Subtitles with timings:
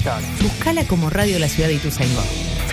[0.00, 0.24] Store.
[0.40, 2.22] Buscala como Radio La Ciudad de Ituzaingó.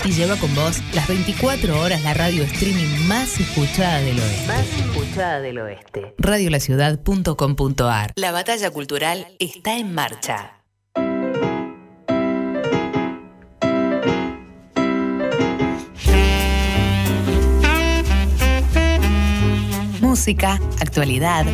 [0.06, 4.48] Y lleva con vos las 24 horas la radio streaming más escuchada del oeste.
[4.48, 6.14] Más escuchada del oeste.
[6.18, 10.54] Radiolaciudad.com.ar La batalla cultural está en marcha.
[20.00, 21.46] Música, actualidad,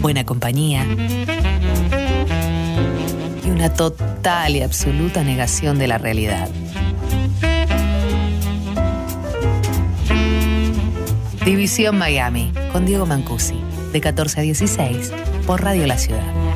[0.00, 0.84] buena compañía
[3.60, 6.48] una total y absoluta negación de la realidad.
[11.44, 13.60] División Miami, con Diego Mancusi,
[13.92, 15.12] de 14 a 16,
[15.46, 16.49] por Radio La Ciudad.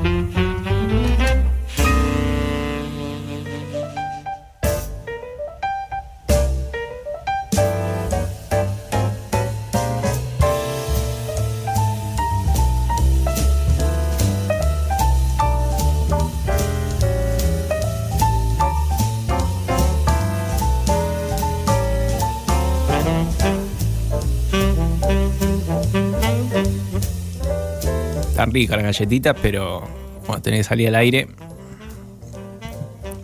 [28.55, 29.83] Están ricas las galletitas, pero
[30.24, 31.27] cuando tenés que salir al aire,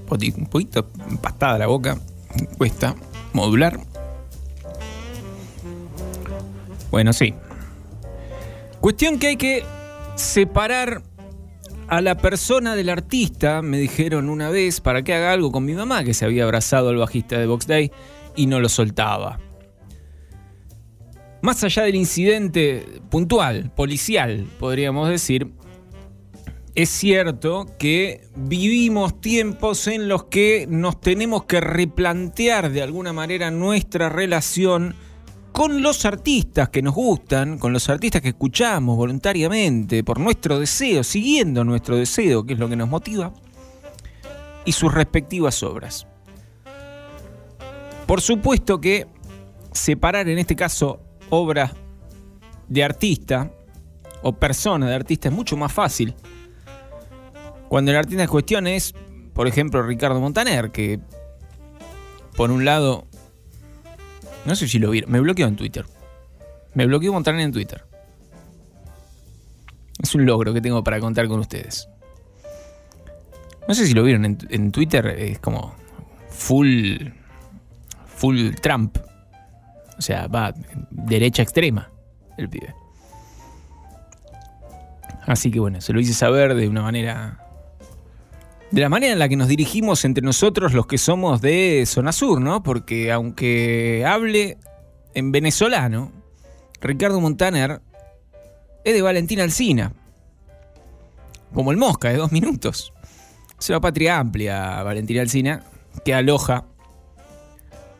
[0.08, 2.00] un poquito empastada la boca,
[2.58, 2.96] cuesta
[3.32, 3.78] modular.
[6.90, 7.32] Bueno, sí.
[8.80, 9.62] Cuestión que hay que
[10.16, 11.02] separar
[11.86, 15.74] a la persona del artista, me dijeron una vez, para que haga algo con mi
[15.74, 17.92] mamá, que se había abrazado al bajista de Box Day
[18.34, 19.38] y no lo soltaba.
[21.42, 25.50] Más allá del incidente puntual, policial, podríamos decir,
[26.74, 33.50] es cierto que vivimos tiempos en los que nos tenemos que replantear de alguna manera
[33.50, 34.94] nuestra relación
[35.52, 41.02] con los artistas que nos gustan, con los artistas que escuchamos voluntariamente, por nuestro deseo,
[41.02, 43.32] siguiendo nuestro deseo, que es lo que nos motiva,
[44.64, 46.06] y sus respectivas obras.
[48.06, 49.06] Por supuesto que
[49.72, 51.00] separar en este caso
[51.30, 51.72] obra
[52.68, 53.50] de artista
[54.22, 56.14] o persona de artista es mucho más fácil.
[57.68, 58.94] Cuando el artista en cuestión es,
[59.32, 61.00] por ejemplo, Ricardo Montaner, que
[62.36, 63.06] por un lado,
[64.44, 65.86] no sé si lo vieron, me bloqueó en Twitter.
[66.74, 67.84] Me bloqueó Montaner en Twitter.
[70.02, 71.88] Es un logro que tengo para contar con ustedes.
[73.68, 75.74] No sé si lo vieron en, en Twitter, es como
[76.28, 76.96] full,
[78.06, 78.98] full Trump.
[80.00, 80.54] O sea, va
[80.90, 81.92] derecha extrema
[82.38, 82.74] el pibe.
[85.26, 87.46] Así que bueno, se lo hice saber de una manera.
[88.70, 92.12] De la manera en la que nos dirigimos entre nosotros los que somos de Zona
[92.12, 92.62] Sur, ¿no?
[92.62, 94.56] Porque aunque hable
[95.12, 96.12] en venezolano,
[96.80, 97.82] Ricardo Montaner
[98.82, 99.92] es de Valentina Alcina.
[101.52, 102.94] Como el Mosca, de dos minutos.
[103.58, 105.62] Es una patria amplia, Valentina Alcina,
[106.06, 106.64] que aloja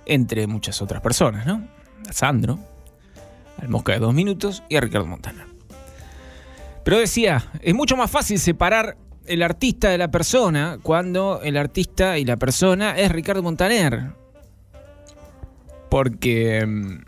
[0.07, 1.80] entre muchas otras personas, ¿no?
[2.09, 2.59] A Sandro,
[3.61, 5.47] al Mosca de dos minutos y a Ricardo Montaner.
[6.85, 8.97] Pero decía, es mucho más fácil separar
[9.27, 14.13] el artista de la persona cuando el artista y la persona es Ricardo Montaner.
[15.89, 16.99] Porque mm,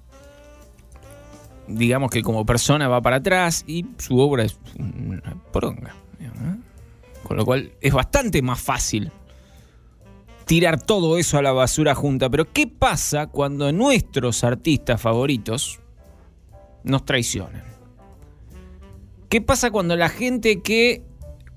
[1.68, 5.94] digamos que como persona va para atrás y su obra es una poronga.
[7.22, 9.10] Con lo cual es bastante más fácil
[10.44, 12.30] tirar todo eso a la basura junta.
[12.30, 15.80] Pero ¿qué pasa cuando nuestros artistas favoritos
[16.84, 17.64] nos traicionan?
[19.28, 21.02] ¿Qué pasa cuando la gente que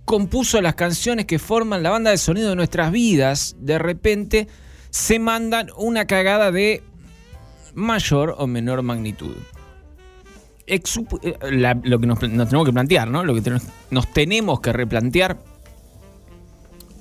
[0.06, 4.48] compuso las canciones que forman la banda de sonido de nuestras vidas, de repente
[4.92, 6.84] se mandan una cagada de
[7.74, 9.36] mayor o menor magnitud?
[10.68, 10.82] Eh,
[11.84, 13.24] lo que nos, tenemos que plantear, ¿no?
[13.24, 13.52] Lo que
[13.92, 15.38] nos tenemos que replantear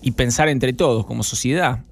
[0.04, 1.82] y pensar entre todos como sociedad.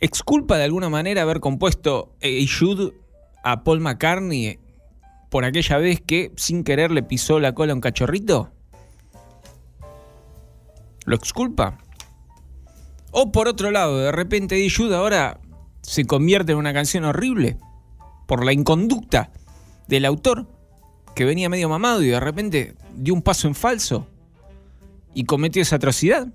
[0.00, 2.92] ¿Exculpa de alguna manera haber compuesto A Should
[3.42, 4.58] a Paul McCartney
[5.30, 8.50] por aquella vez que sin querer le pisó la cola a un cachorrito?
[11.06, 11.78] ¿Lo exculpa?
[13.12, 15.40] O por otro lado, de repente A Should ahora
[15.80, 17.56] se convierte en una canción horrible
[18.26, 19.30] por la inconducta
[19.88, 20.46] del autor
[21.14, 24.06] que venía medio mamado y de repente dio un paso en falso
[25.16, 26.28] y cometió esa atrocidad?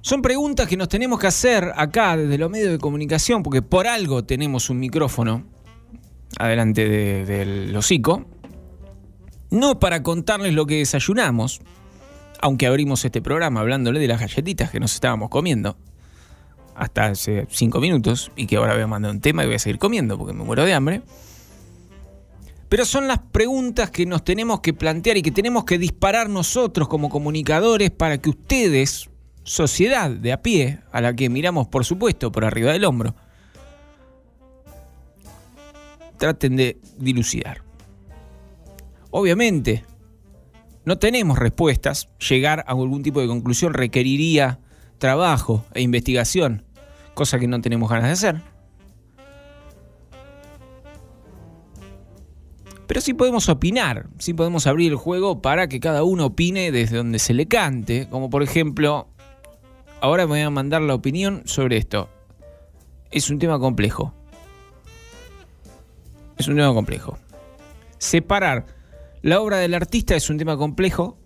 [0.00, 3.86] Son preguntas que nos tenemos que hacer acá desde los medios de comunicación, porque por
[3.86, 5.44] algo tenemos un micrófono
[6.38, 8.24] adelante del de, hocico.
[9.50, 11.60] No para contarles lo que desayunamos,
[12.40, 15.76] aunque abrimos este programa hablándole de las galletitas que nos estábamos comiendo
[16.74, 19.58] hasta hace cinco minutos y que ahora voy a mandar un tema y voy a
[19.58, 21.02] seguir comiendo porque me muero de hambre.
[22.74, 26.88] Pero son las preguntas que nos tenemos que plantear y que tenemos que disparar nosotros
[26.88, 29.08] como comunicadores para que ustedes,
[29.44, 33.14] sociedad de a pie, a la que miramos por supuesto por arriba del hombro,
[36.18, 37.62] traten de dilucidar.
[39.12, 39.84] Obviamente,
[40.84, 42.08] no tenemos respuestas.
[42.28, 44.58] Llegar a algún tipo de conclusión requeriría
[44.98, 46.64] trabajo e investigación,
[47.14, 48.53] cosa que no tenemos ganas de hacer.
[52.94, 56.98] Pero sí podemos opinar, sí podemos abrir el juego para que cada uno opine desde
[56.98, 59.08] donde se le cante, como por ejemplo,
[60.00, 62.08] ahora me voy a mandar la opinión sobre esto.
[63.10, 64.14] Es un tema complejo.
[66.38, 67.18] Es un tema complejo.
[67.98, 68.64] Separar
[69.22, 71.18] la obra del artista es un tema complejo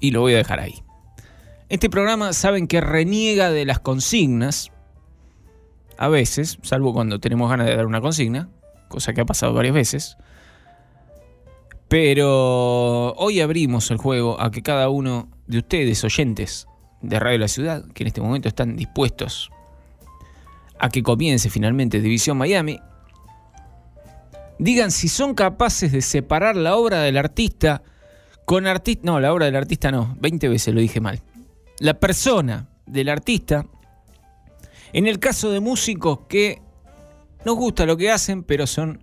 [0.00, 0.82] y lo voy a dejar ahí.
[1.68, 4.72] Este programa saben que reniega de las consignas,
[5.96, 8.50] a veces, salvo cuando tenemos ganas de dar una consigna,
[8.90, 10.18] cosa que ha pasado varias veces.
[11.88, 16.66] Pero hoy abrimos el juego a que cada uno de ustedes, oyentes
[17.00, 19.50] de Radio La Ciudad, que en este momento están dispuestos
[20.78, 22.78] a que comience finalmente División Miami,
[24.58, 27.82] digan si son capaces de separar la obra del artista
[28.44, 29.02] con artista.
[29.04, 31.22] No, la obra del artista no, 20 veces lo dije mal.
[31.78, 33.66] La persona del artista.
[34.92, 36.60] En el caso de músicos que
[37.44, 39.02] nos gusta lo que hacen, pero son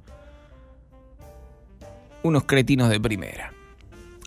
[2.24, 3.54] unos cretinos de primera.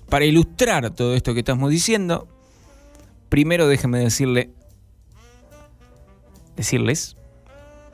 [0.08, 2.26] Para ilustrar todo esto que estamos diciendo,
[3.28, 4.50] primero déjenme decirle,
[6.56, 7.16] decirles,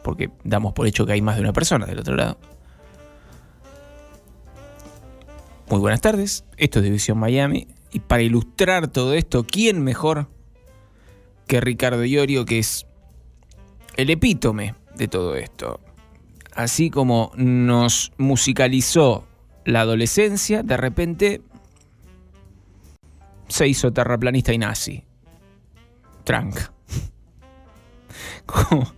[0.02, 2.38] porque damos por hecho que hay más de una persona del otro lado,
[5.68, 10.28] Muy buenas tardes, esto es División Miami y para ilustrar todo esto, ¿quién mejor
[11.48, 12.86] que Ricardo Iorio, que es
[13.96, 15.80] el epítome de todo esto?
[16.56, 19.26] Así como nos musicalizó
[19.64, 21.42] la adolescencia, de repente
[23.48, 25.04] se hizo terraplanista y nazi.
[26.24, 26.72] Tranca.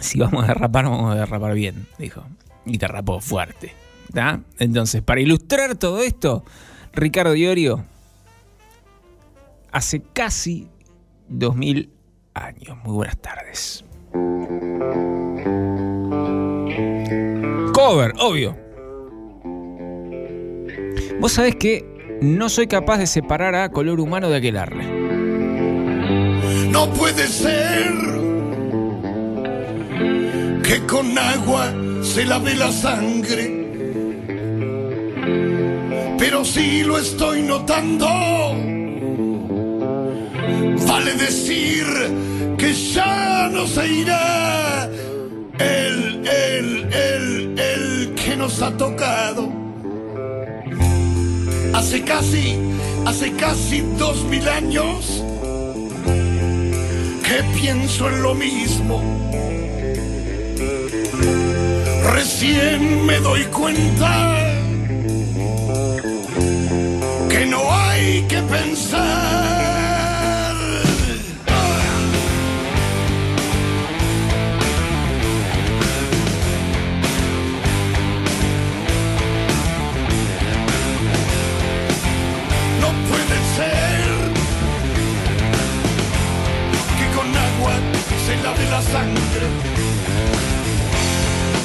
[0.00, 2.24] si vamos a derrapar, vamos a derrapar bien, dijo.
[2.64, 3.74] Y derrapó fuerte.
[4.58, 6.44] Entonces, para ilustrar todo esto,
[6.92, 7.84] Ricardo Diorio,
[9.72, 10.68] hace casi
[11.28, 11.90] 2000
[12.34, 12.76] años.
[12.84, 13.84] Muy buenas tardes.
[17.72, 18.56] Cover, obvio.
[21.20, 21.84] Vos sabés que
[22.20, 24.84] no soy capaz de separar a color humano de aquelarre.
[26.70, 27.92] No puede ser
[30.62, 31.72] que con agua
[32.02, 33.58] se lave la sangre
[36.18, 38.06] pero sí lo estoy notando.
[40.86, 41.86] Vale decir
[42.58, 44.90] que ya no se irá
[45.58, 49.50] el, el, el, el que nos ha tocado.
[51.74, 52.56] Hace casi,
[53.06, 55.22] hace casi dos mil años
[57.26, 59.02] que pienso en lo mismo.
[62.12, 64.38] Recién me doy cuenta
[68.28, 69.57] que pensar.
[88.48, 89.46] Lave la sangre,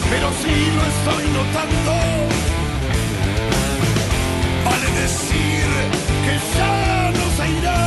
[0.10, 1.94] pero si lo estoy notando.
[4.68, 5.66] Vale decir
[6.26, 7.84] que ya no se irá.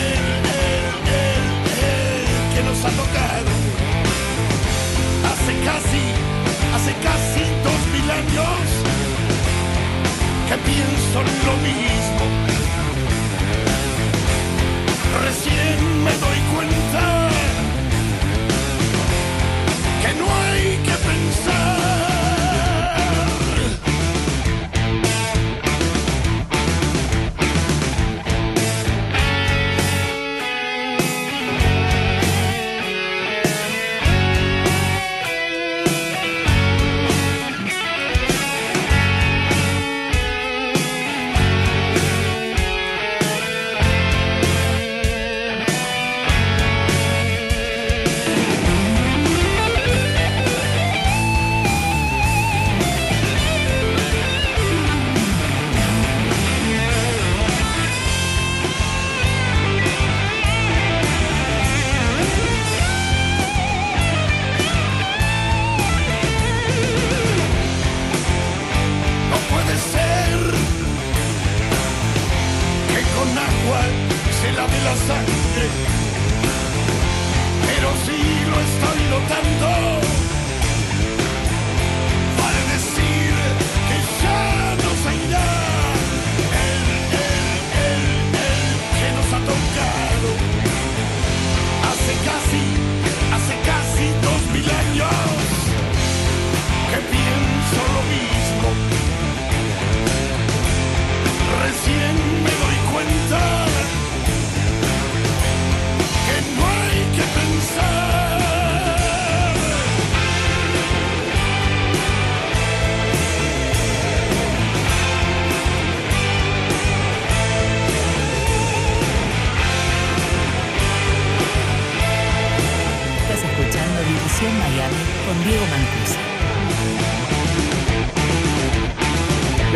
[0.00, 0.24] El,
[0.62, 0.86] el,
[1.22, 1.46] el,
[1.90, 3.52] el que nos ha tocado.
[5.30, 6.04] Hace casi,
[6.76, 8.66] hace casi dos mil años
[10.48, 12.24] que pienso lo mismo.
[15.26, 17.23] Recién me doy cuenta
[21.06, 21.73] hay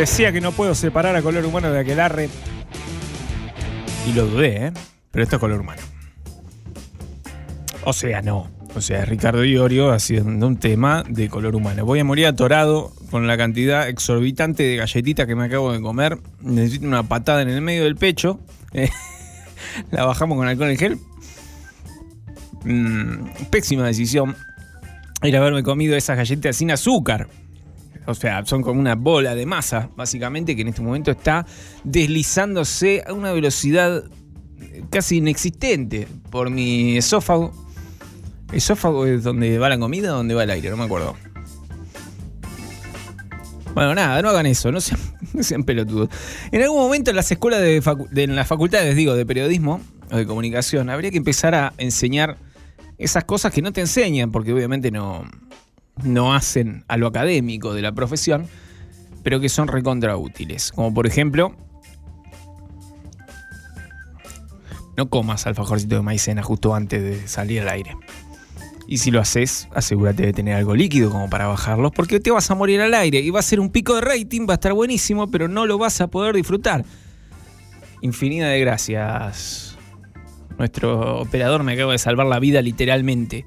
[0.09, 2.31] Decía que no puedo separar a color humano de aquelarre.
[4.09, 4.73] Y lo dudé, ¿eh?
[5.13, 5.83] Pero esto es color humano.
[7.85, 8.51] O sea, no.
[8.75, 11.85] O sea, Ricardo Iorio haciendo un tema de color humano.
[11.85, 16.19] Voy a morir atorado con la cantidad exorbitante de galletitas que me acabo de comer.
[16.41, 18.41] Necesito una patada en el medio del pecho.
[18.73, 18.89] Eh,
[19.91, 20.99] la bajamos con alcohol en gel.
[22.65, 24.35] Mm, pésima decisión.
[25.23, 27.29] Ir a haberme comido esas galletas sin azúcar.
[28.11, 31.45] O sea, son como una bola de masa, básicamente, que en este momento está
[31.85, 34.03] deslizándose a una velocidad
[34.89, 37.53] casi inexistente por mi esófago.
[38.51, 40.71] ¿Esófago es donde va la comida o donde va el aire?
[40.71, 41.17] No me acuerdo.
[43.75, 46.09] Bueno, nada, no hagan eso, no sean, pelotudos.
[46.51, 47.83] En algún momento en las escuelas de-
[48.25, 52.39] en las facultades, digo, de periodismo o de comunicación, habría que empezar a enseñar
[52.97, 55.25] esas cosas que no te enseñan, porque obviamente no,
[56.05, 58.47] no hacen a lo académico de la profesión,
[59.23, 60.73] pero que son recontra útiles.
[60.73, 61.55] Como por ejemplo,
[64.97, 67.97] no comas alfajorcito de maicena justo antes de salir al aire.
[68.87, 72.51] Y si lo haces, asegúrate de tener algo líquido como para bajarlos, porque te vas
[72.51, 74.73] a morir al aire y va a ser un pico de rating, va a estar
[74.73, 76.85] buenísimo, pero no lo vas a poder disfrutar.
[78.01, 79.77] Infinidad de gracias.
[80.59, 83.45] Nuestro operador me acaba de salvar la vida literalmente.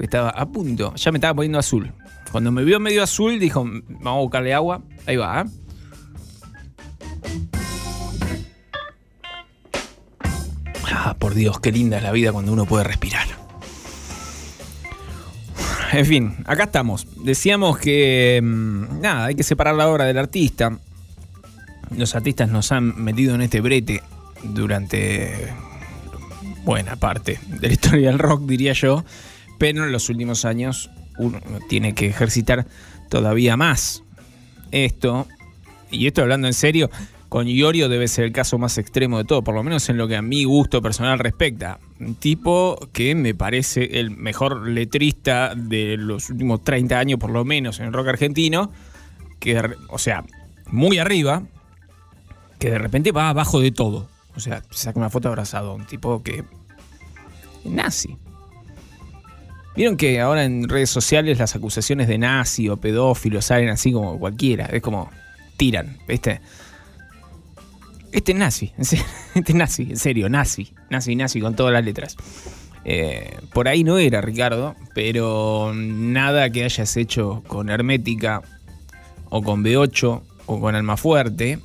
[0.00, 1.92] Estaba a punto, ya me estaba poniendo azul.
[2.32, 4.82] Cuando me vio medio azul, dijo, vamos a buscarle agua.
[5.06, 5.44] Ahí va, ¿eh?
[10.92, 13.26] Ah, por Dios, qué linda es la vida cuando uno puede respirar.
[15.92, 17.06] En fin, acá estamos.
[17.24, 20.78] Decíamos que mm, nada, hay que separar la obra del artista.
[21.96, 24.02] Los artistas nos han metido en este brete
[24.42, 25.52] durante
[26.64, 29.04] buena parte de la historia del rock, diría yo.
[29.60, 31.38] Pero en los últimos años uno
[31.68, 32.66] tiene que ejercitar
[33.10, 34.02] todavía más
[34.70, 35.26] esto.
[35.90, 36.88] Y esto hablando en serio,
[37.28, 40.08] con Iorio debe ser el caso más extremo de todo, por lo menos en lo
[40.08, 41.78] que a mi gusto personal respecta.
[42.00, 47.44] Un tipo que me parece el mejor letrista de los últimos 30 años, por lo
[47.44, 48.72] menos, en el rock argentino.
[49.40, 50.24] Que, o sea,
[50.70, 51.42] muy arriba,
[52.58, 54.08] que de repente va abajo de todo.
[54.36, 56.44] O sea, saca una foto abrazado, un tipo que.
[57.64, 58.16] nazi.
[59.76, 64.18] Vieron que ahora en redes sociales las acusaciones de nazi o pedófilo salen así como
[64.18, 64.66] cualquiera.
[64.66, 65.10] Es como
[65.56, 66.40] tiran, ¿viste?
[68.12, 69.04] Este es nazi, este
[69.52, 72.16] es nazi, en serio, nazi, nazi, nazi con todas las letras.
[72.84, 78.42] Eh, por ahí no era Ricardo, pero nada que hayas hecho con Hermética
[79.28, 81.60] o con B8 o con Almafuerte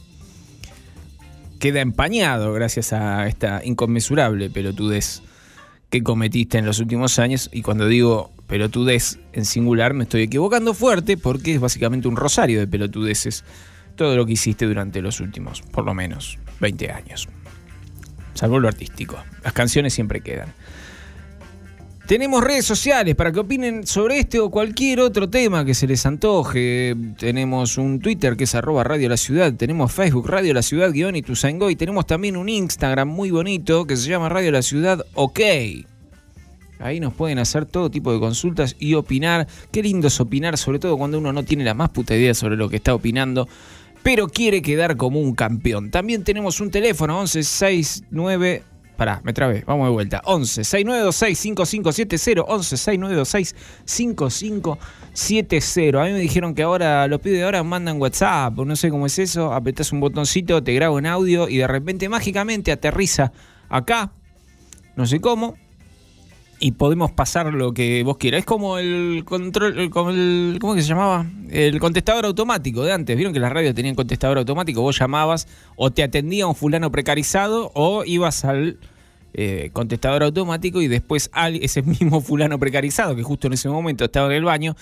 [1.60, 5.24] queda empañado gracias a esta inconmensurable pelotudez
[5.90, 7.50] que cometiste en los últimos años.
[7.52, 12.60] Y cuando digo pelotudez en singular, me estoy equivocando fuerte porque es básicamente un rosario
[12.60, 13.44] de pelotudeces
[13.96, 17.30] todo lo que hiciste durante los últimos, por lo menos, 20 años.
[18.34, 19.18] Salvo lo artístico.
[19.44, 20.54] Las canciones siempre quedan.
[22.08, 26.06] Tenemos redes sociales para que opinen sobre este o cualquier otro tema que se les
[26.06, 26.96] antoje.
[27.18, 29.52] Tenemos un Twitter que es arroba Radio La Ciudad.
[29.56, 31.72] Tenemos Facebook Radio La Ciudad guion y Tuzaingó.
[31.72, 35.40] Y tenemos también un Instagram muy bonito que se llama Radio La Ciudad OK.
[36.78, 39.48] Ahí nos pueden hacer todo tipo de consultas y opinar.
[39.72, 42.56] Qué lindo es opinar, sobre todo cuando uno no tiene la más puta idea sobre
[42.56, 43.48] lo que está opinando,
[44.04, 45.90] pero quiere quedar como un campeón.
[45.90, 48.75] También tenemos un teléfono 1169.
[48.98, 50.22] Pará, me trabé, vamos de vuelta.
[50.24, 56.02] 11 6926 5570 11 6926 5570.
[56.02, 58.90] A mí me dijeron que ahora los pibes de ahora mandan WhatsApp, o no sé
[58.90, 63.34] cómo es eso, apretás un botoncito, te grabo en audio y de repente mágicamente aterriza
[63.68, 64.14] acá,
[64.96, 65.56] no sé cómo,
[66.60, 68.40] y podemos pasar lo que vos quieras.
[68.40, 71.26] Es como el control, el- como el, ¿cómo que se llamaba?
[71.50, 73.16] El contestador automático de antes.
[73.16, 74.82] Vieron que las radios tenían contestador automático.
[74.82, 78.78] Vos llamabas o te atendía un fulano precarizado o ibas al
[79.34, 84.06] eh, contestador automático y después al, ese mismo fulano precarizado que justo en ese momento
[84.06, 84.76] estaba en el baño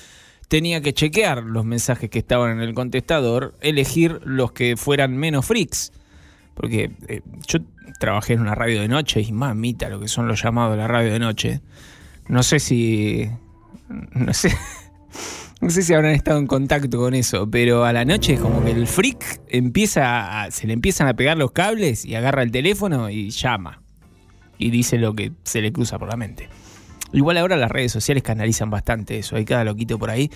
[0.48, 5.46] tenía que chequear los mensajes que estaban en el contestador, elegir los que fueran menos
[5.48, 5.92] freaks.
[6.54, 7.60] Porque eh, yo
[8.00, 10.88] trabajé en una radio de noche y mamita lo que son los llamados de la
[10.88, 11.62] radio de noche.
[12.28, 13.30] No sé si.
[13.90, 14.56] No sé.
[15.62, 18.66] No sé si habrán estado en contacto con eso, pero a la noche es como
[18.66, 22.52] que el freak empieza a, se le empiezan a pegar los cables y agarra el
[22.52, 23.82] teléfono y llama.
[24.58, 26.50] Y dice lo que se le cruza por la mente.
[27.14, 30.32] Igual ahora las redes sociales canalizan bastante eso, hay cada loquito por ahí.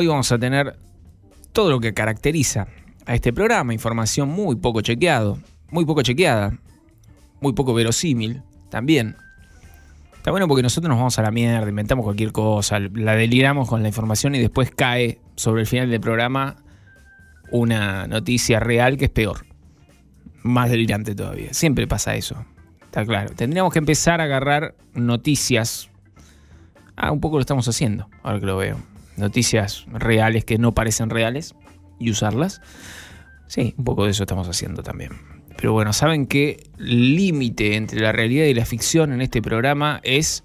[0.00, 0.78] Hoy vamos a tener
[1.52, 2.68] todo lo que caracteriza
[3.04, 5.40] a este programa, información muy poco chequeado,
[5.72, 6.56] muy poco chequeada,
[7.40, 9.16] muy poco verosímil también.
[10.16, 13.82] Está bueno porque nosotros nos vamos a la mierda, inventamos cualquier cosa, la deliramos con
[13.82, 16.54] la información y después cae sobre el final del programa
[17.50, 19.46] una noticia real que es peor.
[20.44, 21.52] Más delirante todavía.
[21.52, 22.44] Siempre pasa eso.
[22.82, 23.34] Está claro.
[23.34, 25.90] Tendríamos que empezar a agarrar noticias.
[26.94, 28.76] Ah, un poco lo estamos haciendo, ahora que lo veo.
[29.18, 31.54] Noticias reales que no parecen reales
[31.98, 32.60] y usarlas.
[33.46, 35.12] Sí, un poco de eso estamos haciendo también.
[35.56, 40.00] Pero bueno, saben que el límite entre la realidad y la ficción en este programa
[40.04, 40.44] es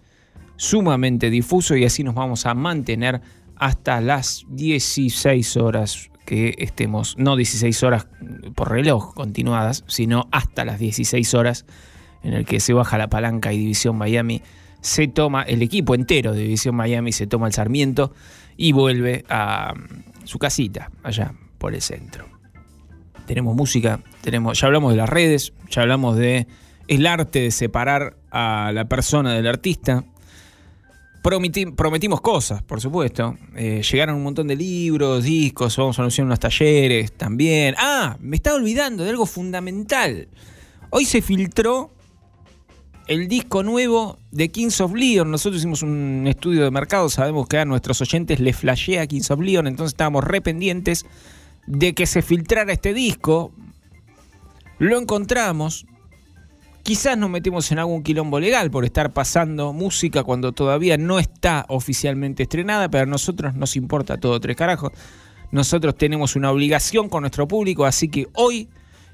[0.56, 3.22] sumamente difuso y así nos vamos a mantener
[3.56, 8.08] hasta las 16 horas que estemos, no 16 horas
[8.56, 11.66] por reloj continuadas, sino hasta las 16 horas
[12.24, 14.42] en el que se baja la palanca y División Miami
[14.82, 18.14] se toma, el equipo entero de División Miami se toma el Sarmiento
[18.58, 22.26] y vuelve a mm, su casita, allá por el centro.
[23.26, 26.48] Tenemos música, tenemos, ya hablamos de las redes, ya hablamos de
[26.88, 30.04] el arte de separar a la persona del artista.
[31.24, 33.38] Prometi- prometimos cosas, por supuesto.
[33.56, 37.76] Eh, llegaron un montón de libros, discos, vamos a anunciar unos talleres también.
[37.78, 40.28] Ah, me estaba olvidando de algo fundamental.
[40.90, 41.93] Hoy se filtró
[43.08, 45.30] el disco nuevo de Kings of Leon.
[45.30, 49.40] Nosotros hicimos un estudio de mercado, sabemos que a nuestros oyentes les flashea Kings of
[49.40, 51.06] Leon, entonces estábamos re pendientes
[51.68, 53.54] de que se filtrara este disco.
[54.80, 55.86] Lo encontramos.
[56.84, 61.66] Quizás nos metemos en algún quilombo legal por estar pasando música cuando todavía no está
[61.70, 64.92] oficialmente estrenada, pero a nosotros nos importa todo tres carajos.
[65.52, 68.68] Nosotros tenemos una obligación con nuestro público, así que hoy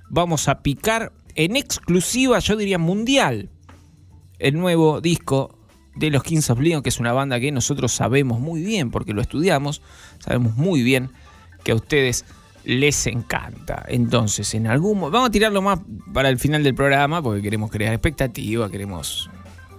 [0.10, 3.50] vamos a picar en exclusiva, yo diría mundial,
[4.40, 5.56] el nuevo disco
[5.96, 9.14] de los Kings of Leon, que es una banda que nosotros sabemos muy bien, porque
[9.14, 9.82] lo estudiamos,
[10.20, 11.10] sabemos muy bien
[11.64, 12.26] que a ustedes
[12.64, 13.86] les encanta.
[13.88, 15.80] Entonces, en algún mo- vamos a tirarlo más
[16.14, 19.30] para el final del programa, porque queremos crear expectativa, queremos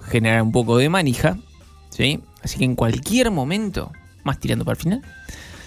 [0.08, 1.38] generar un poco de manija,
[1.88, 2.20] ¿sí?
[2.42, 3.92] Así que en cualquier momento,
[4.24, 5.02] más tirando para el final,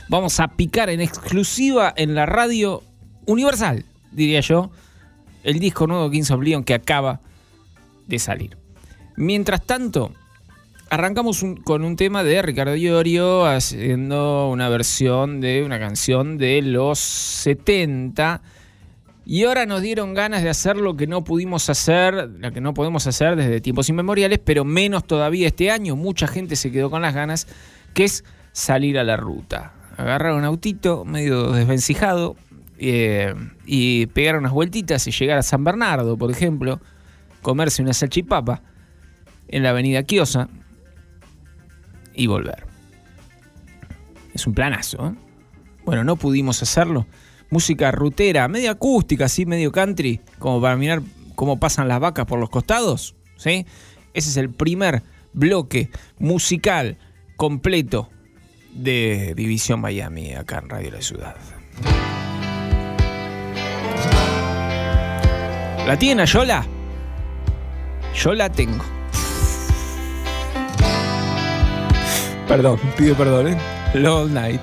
[0.09, 2.83] vamos a picar en exclusiva en la radio
[3.25, 4.69] universal, diría yo,
[5.43, 7.21] el disco nuevo Kings of Leon que acaba
[8.07, 8.57] de salir.
[9.15, 10.11] Mientras tanto,
[10.89, 16.99] arrancamos con un tema de Ricardo Iorio haciendo una versión de una canción de los
[16.99, 18.41] 70.
[19.25, 22.73] Y ahora nos dieron ganas de hacer lo que no pudimos hacer, lo que no
[22.73, 25.95] podemos hacer desde tiempos inmemoriales, pero menos todavía este año.
[25.95, 27.47] Mucha gente se quedó con las ganas,
[27.93, 29.73] que es salir a la ruta.
[29.97, 32.35] Agarrar un autito medio desvencijado
[32.79, 33.33] eh,
[33.65, 36.81] y pegar unas vueltitas y llegar a San Bernardo, por ejemplo,
[37.41, 38.61] comerse una salchipapa
[39.47, 40.49] en la avenida Quiosa
[42.13, 42.65] y volver.
[44.33, 45.13] Es un planazo, ¿eh?
[45.85, 47.05] Bueno, no pudimos hacerlo.
[47.49, 51.01] Música rutera, medio acústica, así, medio country, como para mirar
[51.35, 53.65] cómo pasan las vacas por los costados, ¿sí?
[54.13, 55.03] Ese es el primer
[55.33, 56.97] bloque musical
[57.35, 58.09] completo
[58.73, 61.35] de División Miami, acá en Radio La Ciudad.
[65.85, 66.65] ¿La tiene Yola?
[68.15, 68.83] Yo la tengo.
[72.47, 73.57] Perdón, pido perdón, ¿eh?
[73.93, 74.61] Long Night.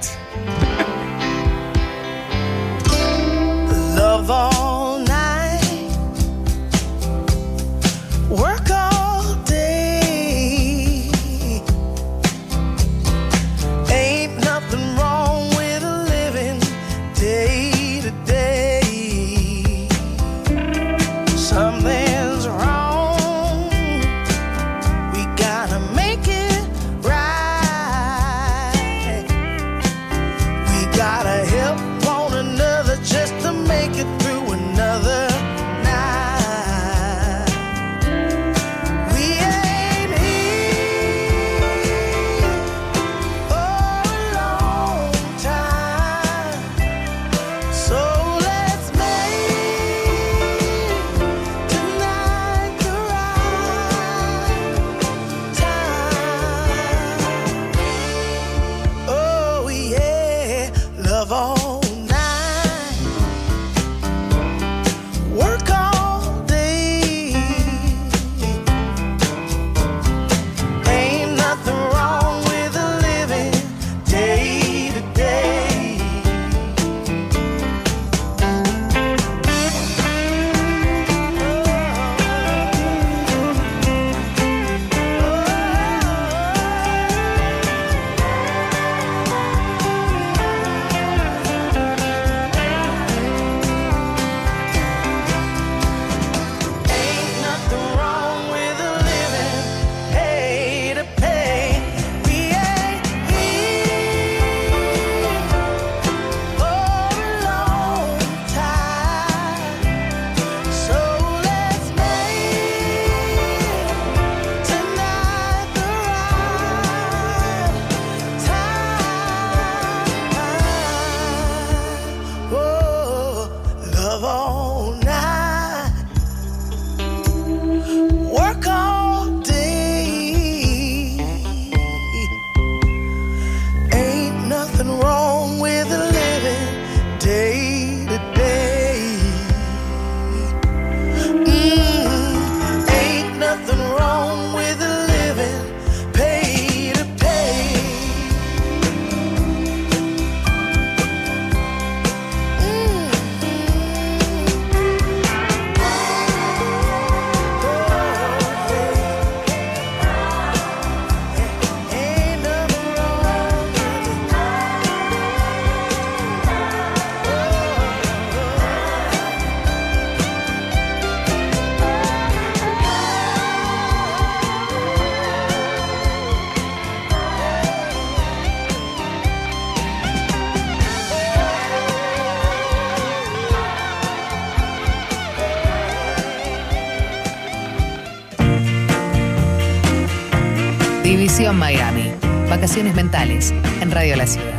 [191.59, 192.13] Miami.
[192.49, 194.59] Vacaciones mentales en Radio La Ciudad.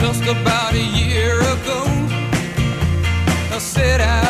[0.00, 1.84] Just about a year ago,
[3.54, 4.25] I set out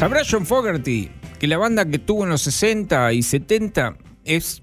[0.00, 4.62] ¿Sabrá John Fogerty que la banda que tuvo en los 60 y 70 es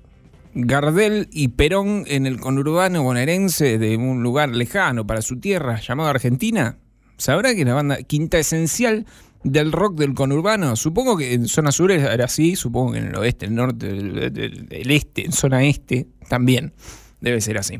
[0.55, 6.09] Gardel y Perón en el conurbano bonaerense de un lugar lejano para su tierra llamado
[6.09, 6.79] Argentina?
[7.17, 9.05] ¿Sabrá que la banda quinta esencial
[9.43, 10.75] del rock del conurbano?
[10.75, 14.89] Supongo que en zona sur era así, supongo que en el oeste, el norte, el
[14.89, 16.73] este, en zona este también
[17.21, 17.79] debe ser así.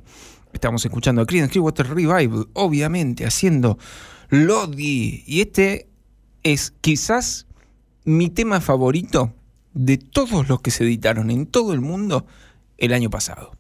[0.54, 3.80] Estamos escuchando a Creedence Clearwater Revival, obviamente, haciendo
[4.30, 5.24] Lodi.
[5.26, 5.88] Y este
[6.43, 7.46] es quizás
[8.08, 9.34] mi tema favorito
[9.74, 12.26] de todos los que se editaron en todo el mundo
[12.78, 13.52] el año pasado.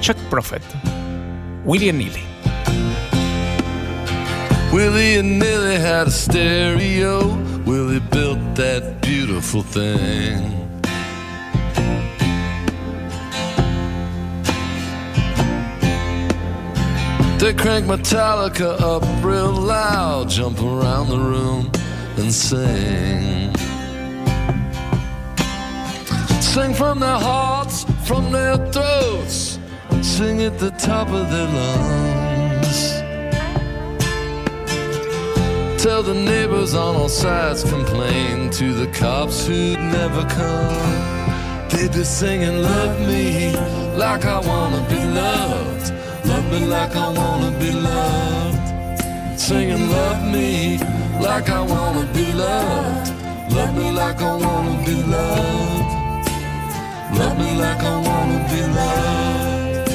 [0.00, 0.62] Chuck Prophet,
[1.64, 2.22] William Neely.
[4.72, 7.36] Willie and Nilly had a stereo.
[7.66, 10.65] Willie built that beautiful thing.
[17.46, 21.70] They crank Metallica up real loud, jump around the room
[22.16, 23.54] and sing.
[26.40, 29.60] Sing from their hearts, from their throats,
[30.02, 32.80] sing at the top of their lungs.
[35.80, 41.68] Tell the neighbors on all sides, complain to the cops who'd never come.
[41.68, 43.56] They'd be singing, Love me
[43.96, 45.95] like I wanna be loved.
[46.46, 48.58] Love me like I wanna be loved.
[49.36, 50.78] Singing, Love me
[51.20, 53.12] like I wanna be loved.
[53.52, 56.28] Love me like I wanna be loved.
[57.18, 59.90] Love me like I wanna be loved.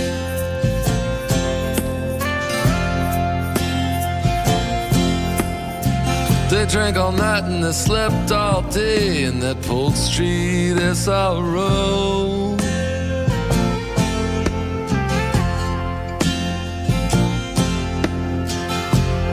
[6.51, 12.61] They drank all night and they slept all day in that Polk Street SRO.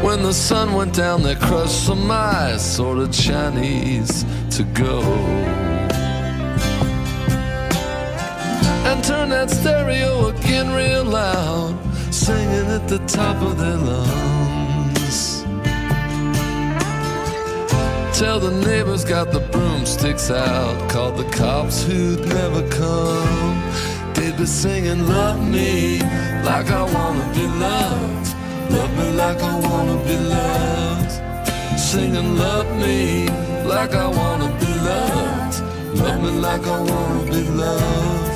[0.09, 4.25] When the sun went down, they crushed some ice, ordered Chinese
[4.57, 5.03] to go.
[8.89, 11.77] And turned that stereo again real loud,
[12.11, 15.43] singing at the top of their lungs.
[18.19, 23.63] Tell the neighbors got the broomsticks out, called the cops who'd never come.
[24.15, 26.01] They'd be singing, Love me
[26.45, 28.38] like I wanna be loved
[28.71, 31.13] Love me like I wanna be loved.
[31.79, 33.29] Singing, Love me
[33.65, 35.57] like I wanna be loved.
[36.01, 38.35] Love me like I wanna be loved.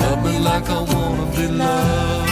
[0.00, 2.25] Love me like I wanna be loved.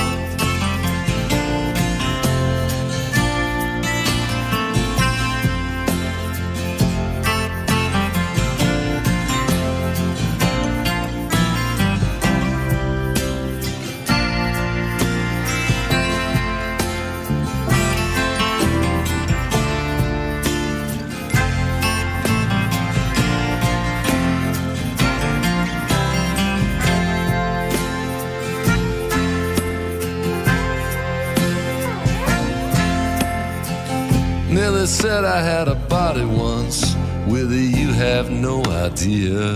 [34.95, 36.95] Said I had a body once,
[37.27, 39.55] whether you have no idea.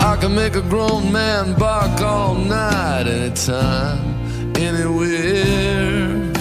[0.00, 4.00] I can make a grown man bark all night, anytime,
[4.56, 6.32] anywhere.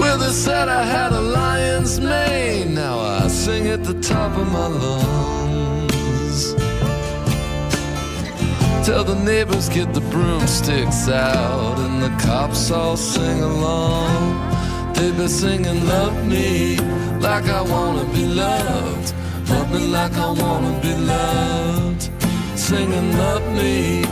[0.00, 4.50] Well, they said I had a lion's mane, now I sing at the top of
[4.50, 5.44] my lungs.
[8.84, 14.22] Tell the neighbors get the broomsticks out and the cops all sing along.
[14.94, 16.76] They be singing, Love me
[17.20, 19.14] like I wanna be loved.
[19.50, 22.02] Love me like I wanna be loved.
[22.56, 24.04] Singing, Love me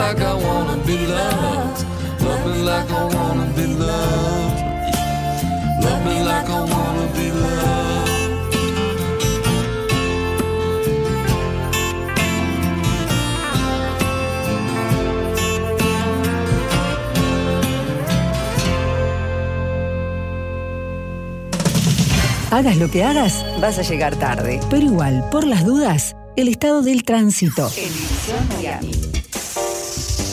[0.00, 1.80] like I wanna be loved.
[2.24, 4.58] Love me like I wanna be loved.
[5.84, 7.79] Love me like I wanna be loved.
[22.50, 24.58] Hagas lo que hagas, vas a llegar tarde.
[24.70, 27.70] Pero igual, por las dudas, el estado del tránsito.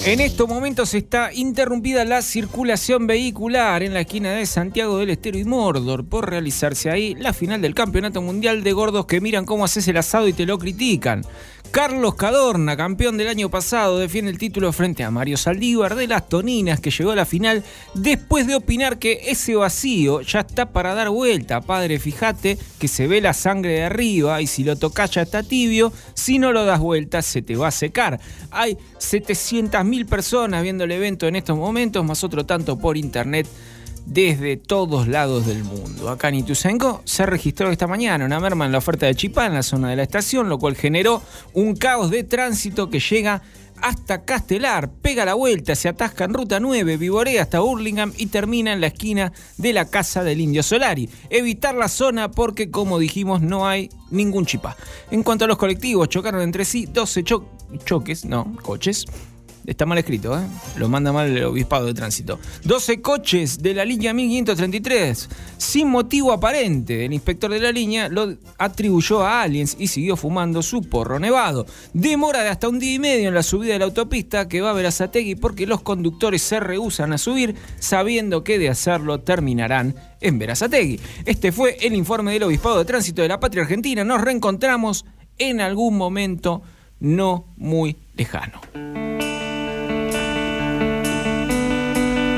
[0.04, 5.38] En estos momentos está interrumpida la circulación vehicular en la esquina de Santiago del Estero
[5.38, 9.66] y Mordor por realizarse ahí la final del Campeonato Mundial de Gordos que miran cómo
[9.66, 11.24] haces el asado y te lo critican.
[11.72, 16.28] Carlos Cadorna, campeón del año pasado, defiende el título frente a Mario Saldívar de las
[16.28, 20.94] Toninas que llegó a la final después de opinar que ese vacío ya está para
[20.96, 21.62] dar vuelta.
[21.62, 25.44] Padre, fíjate que se ve la sangre de arriba y si lo tocas ya está
[25.44, 28.20] tibio, si no lo das vuelta se te va a secar.
[28.52, 33.48] Hay 700.000 personas viendo el evento en estos momentos, más otro tanto por internet
[34.08, 36.10] desde todos lados del mundo.
[36.10, 39.54] Acá en Ituzaingó se registró esta mañana una merma en la oferta de chipá en
[39.54, 41.22] la zona de la estación, lo cual generó
[41.54, 43.42] un caos de tránsito que llega
[43.82, 48.74] hasta Castelar, pega la vuelta, se atasca en Ruta 9, vivorea hasta Hurlingham y termina
[48.74, 51.10] en la esquina de la casa del Indio Solari.
[51.30, 54.76] Evitar la zona porque, como dijimos, no hay ningún chipá.
[55.12, 57.50] En cuanto a los colectivos, chocaron entre sí 12 cho-
[57.86, 59.06] choques, no, coches.
[59.68, 60.44] Está mal escrito, ¿eh?
[60.78, 62.40] Lo manda mal el obispado de tránsito.
[62.64, 65.28] 12 coches de la línea 1533.
[65.58, 70.64] Sin motivo aparente, el inspector de la línea lo atribuyó a aliens y siguió fumando
[70.64, 71.66] su porro nevado.
[71.92, 74.70] Demora de hasta un día y medio en la subida de la autopista que va
[74.70, 80.40] a Verazategui porque los conductores se rehusan a subir sabiendo que de hacerlo terminarán en
[80.40, 80.98] Verazategui.
[81.26, 84.06] Este fue el informe del obispado de tránsito de la patria argentina.
[84.06, 85.04] Nos reencontramos
[85.38, 86.62] en algún momento
[87.02, 88.62] no muy lejano.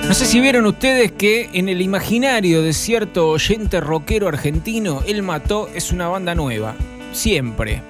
[0.10, 5.22] No sé si vieron ustedes que en el imaginario de cierto oyente rockero argentino, El
[5.22, 6.74] Mató es una banda nueva.
[7.14, 7.84] Siempre.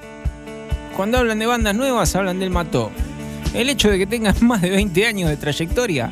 [0.97, 2.91] Cuando hablan de bandas nuevas, hablan del Mató.
[3.53, 6.11] El hecho de que tengan más de 20 años de trayectoria.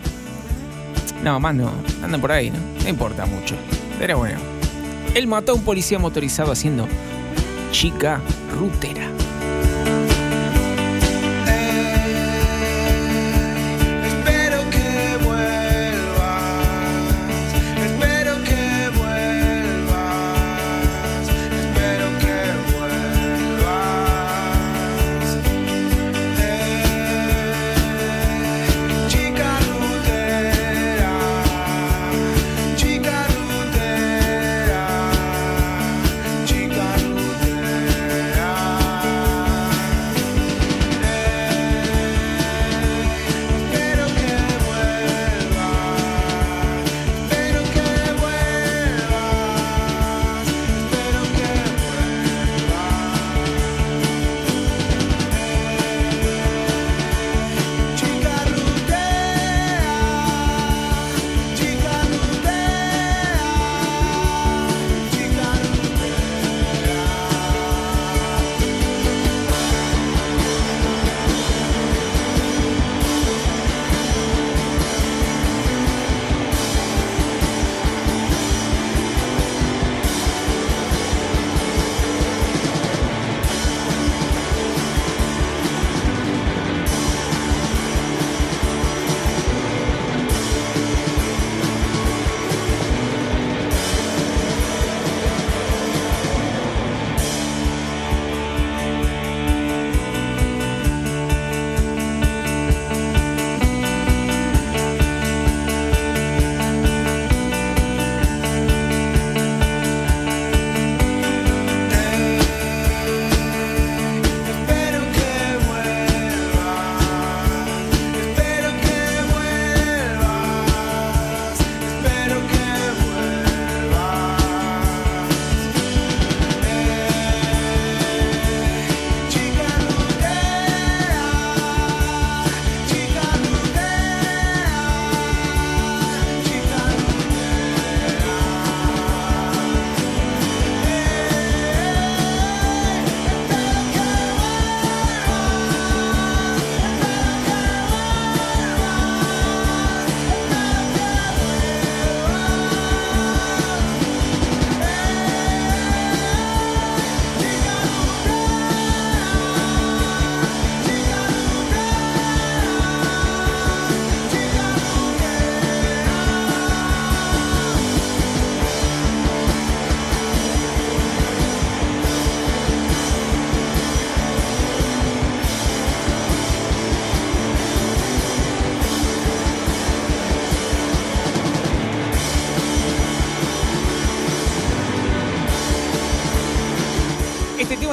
[1.26, 1.74] No, más no.
[2.02, 2.60] Andan por ahí, ¿no?
[2.84, 3.56] No importa mucho.
[4.00, 4.40] Pero bueno.
[5.14, 6.88] Él mató a un policía motorizado haciendo
[7.74, 8.22] chica
[8.58, 9.12] rutera.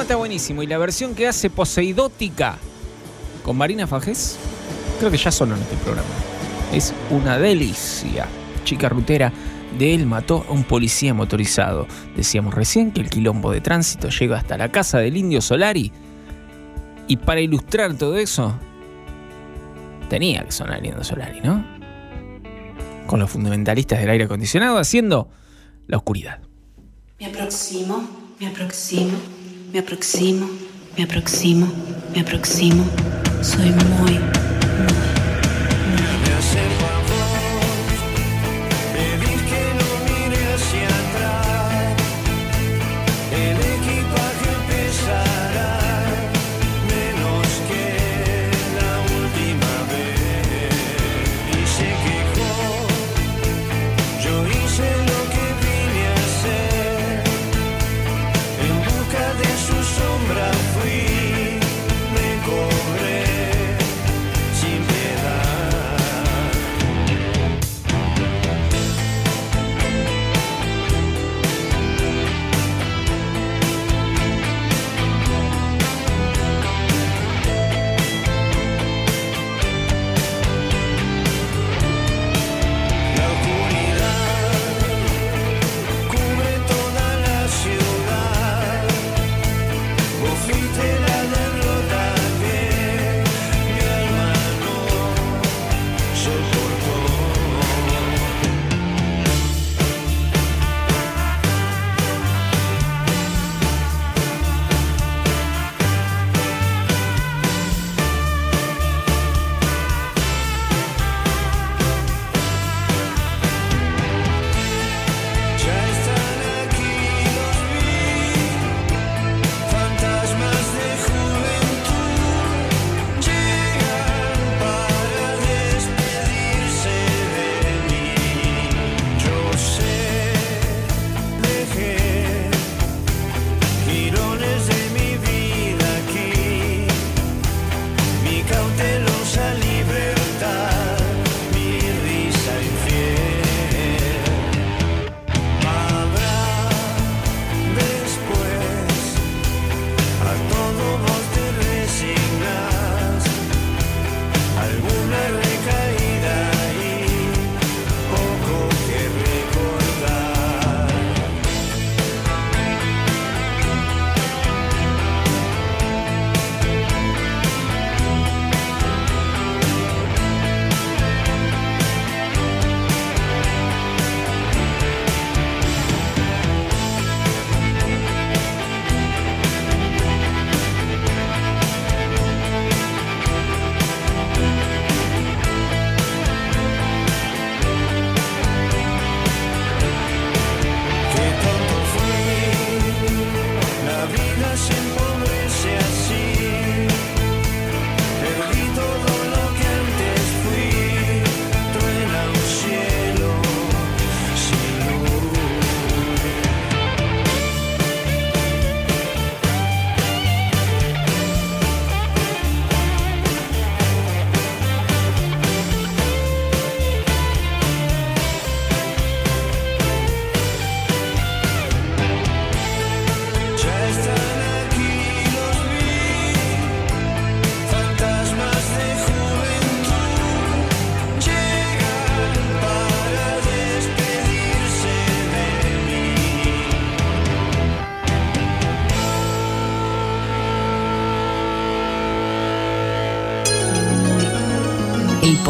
[0.05, 2.59] Está buenísimo y la versión que hace Poseidótica
[3.41, 4.37] con Marina Fajés,
[4.99, 6.07] creo que ya sonó en este programa.
[6.71, 8.27] Es una delicia.
[8.63, 9.33] Chica rutera
[9.79, 11.87] de él mató a un policía motorizado.
[12.15, 15.91] Decíamos recién que el quilombo de tránsito llega hasta la casa del indio Solari.
[17.07, 18.53] Y para ilustrar todo eso,
[20.07, 21.65] tenía que sonar el indio Solari, ¿no?
[23.07, 25.29] Con los fundamentalistas del aire acondicionado haciendo
[25.87, 26.41] la oscuridad.
[27.19, 28.07] Me aproximo,
[28.39, 29.17] me aproximo,
[29.75, 30.49] me aproximo,
[30.97, 31.67] me aproximo,
[32.13, 32.85] me aproximo.
[33.41, 35.14] Soy muy, muy,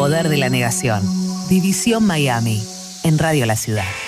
[0.05, 1.01] poder de la negación.
[1.49, 2.63] División Miami.
[3.01, 4.04] En Radio La Ciudad.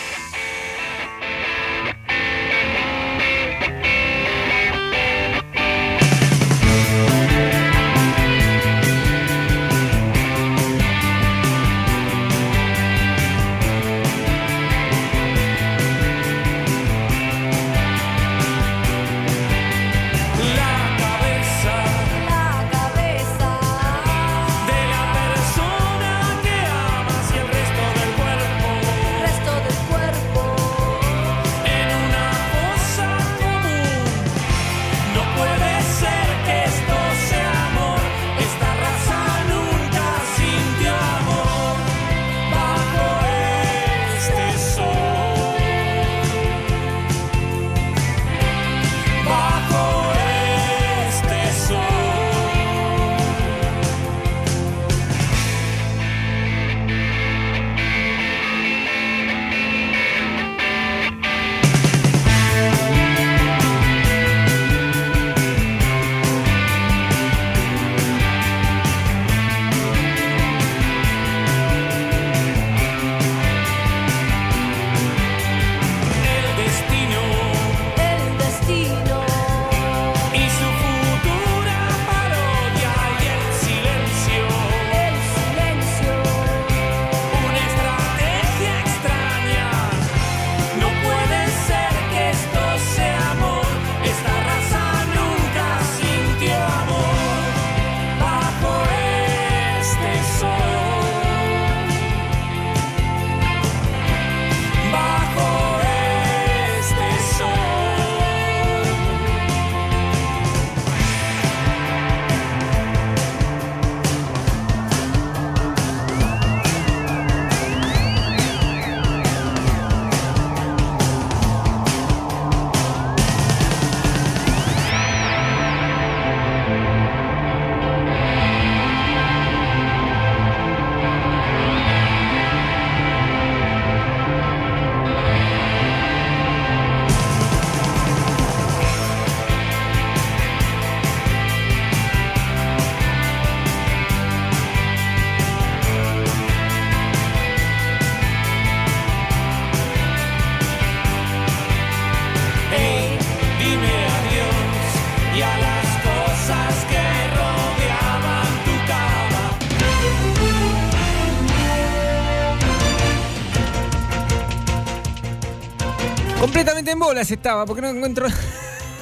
[166.97, 168.27] En bolas estaba, porque no encuentro.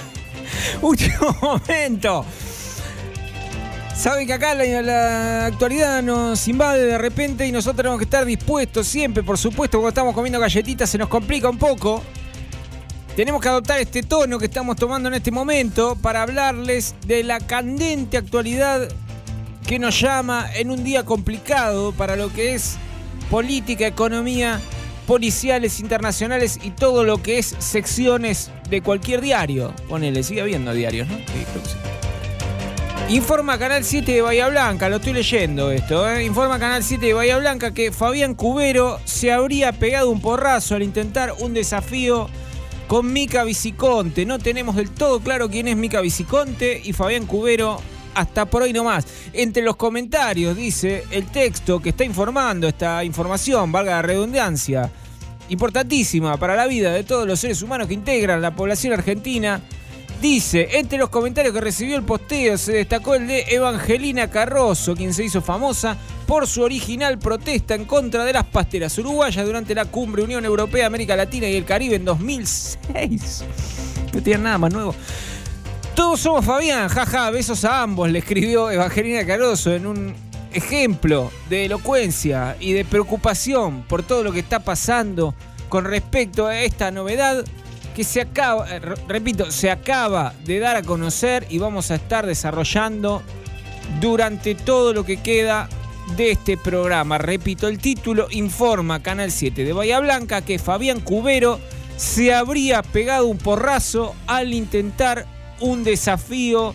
[0.82, 2.26] Último momento.
[3.96, 8.26] Saben que acá la, la actualidad nos invade de repente y nosotros tenemos que estar
[8.26, 12.04] dispuestos siempre, por supuesto, cuando estamos comiendo galletitas se nos complica un poco.
[13.16, 17.40] Tenemos que adoptar este tono que estamos tomando en este momento para hablarles de la
[17.40, 18.90] candente actualidad
[19.66, 22.76] que nos llama en un día complicado para lo que es
[23.32, 24.60] política, economía,
[25.08, 29.74] policiales internacionales y todo lo que es secciones de cualquier diario.
[29.88, 31.18] Ponele, sigue habiendo diarios, ¿no?
[31.18, 31.76] Sí, creo sí.
[33.08, 36.24] Informa Canal 7 de Bahía Blanca, lo estoy leyendo esto, ¿eh?
[36.26, 40.82] Informa Canal 7 de Bahía Blanca que Fabián Cubero se habría pegado un porrazo al
[40.82, 42.28] intentar un desafío
[42.88, 44.26] con Mica Viciconte.
[44.26, 47.80] No tenemos del todo claro quién es Mica Viciconte y Fabián Cubero
[48.16, 49.06] hasta por hoy nomás.
[49.34, 54.90] Entre los comentarios dice el texto que está informando esta información, valga la redundancia,
[55.50, 59.62] importantísima para la vida de todos los seres humanos que integran la población argentina.
[60.22, 65.14] Dice, entre los comentarios que recibió el posteo se destacó el de Evangelina Carroso, quien
[65.14, 69.86] se hizo famosa por su original protesta en contra de las pasteras uruguayas durante la
[69.86, 73.44] cumbre Unión Europea, América Latina y el Caribe en 2006.
[74.14, 74.96] No tiene nada más nuevo.
[75.96, 80.14] Todos somos Fabián, jaja, besos a ambos, le escribió Evangelina Caroso en un
[80.54, 85.34] ejemplo de elocuencia y de preocupación por todo lo que está pasando
[85.70, 87.44] con respecto a esta novedad
[87.96, 91.96] que se acaba, eh, re- repito, se acaba de dar a conocer y vamos a
[91.96, 93.24] estar desarrollando
[94.02, 95.70] durante todo lo que queda
[96.18, 97.18] de este programa.
[97.18, 101.60] Repito, el título informa Canal 7 de Bahía Blanca que Fabián Cubero
[101.96, 105.26] se habría pegado un porrazo al intentar
[105.60, 106.74] un desafío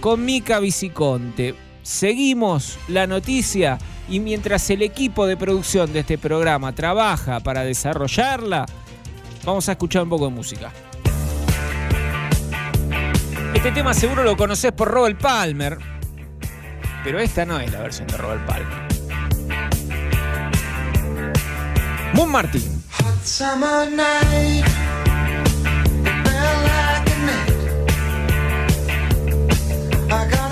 [0.00, 1.54] con Mica Viciconte.
[1.82, 3.78] Seguimos la noticia
[4.08, 8.66] y mientras el equipo de producción de este programa trabaja para desarrollarla,
[9.44, 10.72] vamos a escuchar un poco de música.
[13.54, 15.78] Este tema seguro lo conoces por Robert Palmer,
[17.04, 18.92] pero esta no es la versión de Robert Palmer.
[22.14, 22.82] Moon Martin.
[23.00, 23.24] Hot
[30.12, 30.51] I gotta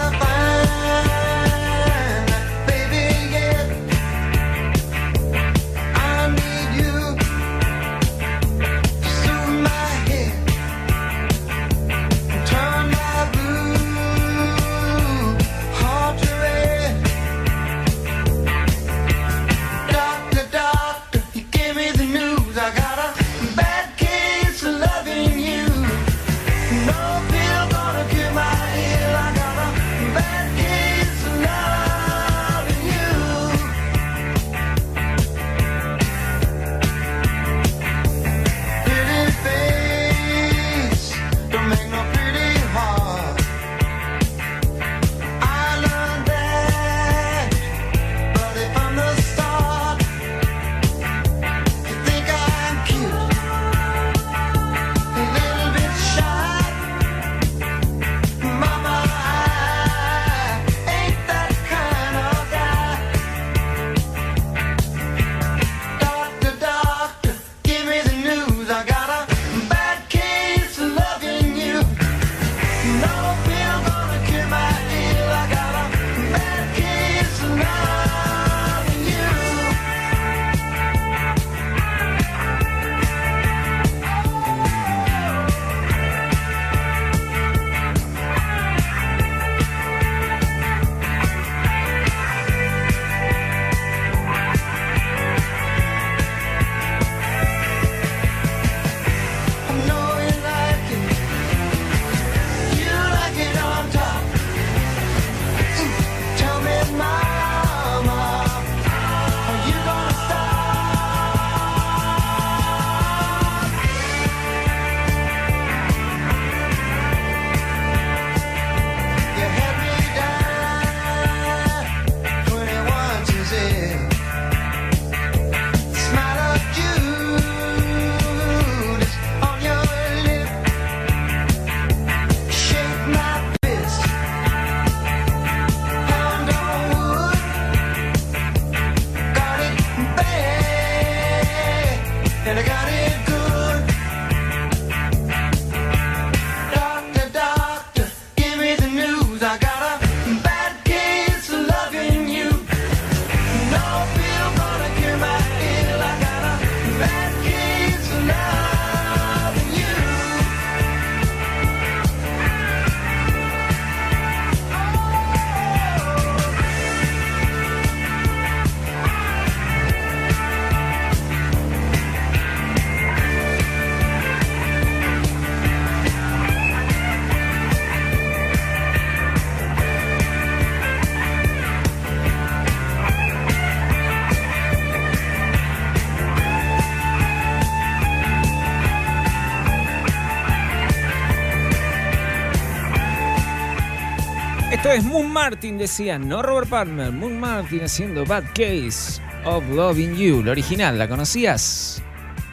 [194.90, 197.12] Es Moon Martin, decían, no Robert Palmer.
[197.12, 200.42] Moon Martin haciendo Bad Case of Loving You.
[200.42, 202.02] La original, ¿la conocías?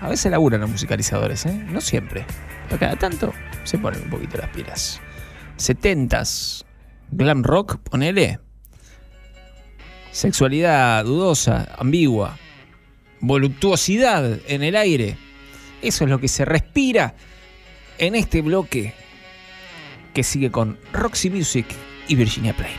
[0.01, 1.65] A veces laburan los musicalizadores, ¿eh?
[1.71, 2.27] No siempre.
[2.67, 3.33] Pero cada tanto
[3.63, 5.01] se ponen un poquito las pilas.
[5.57, 6.63] 70s,
[7.09, 8.39] glam rock, ponele.
[10.11, 12.38] Sexualidad dudosa, ambigua.
[13.19, 15.17] Voluptuosidad en el aire.
[15.81, 17.15] Eso es lo que se respira
[17.97, 18.93] en este bloque
[20.13, 21.65] que sigue con Roxy Music
[22.07, 22.77] y Virginia Plain.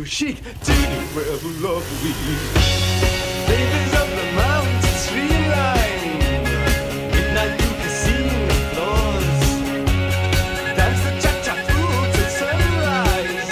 [0.00, 2.10] So chic, to the rebel of we.
[3.46, 6.18] Babies of the mountain streamline,
[7.12, 8.38] midnight blue casino
[8.72, 9.40] floors.
[10.76, 13.50] Dance the cha-cha through till sunrise.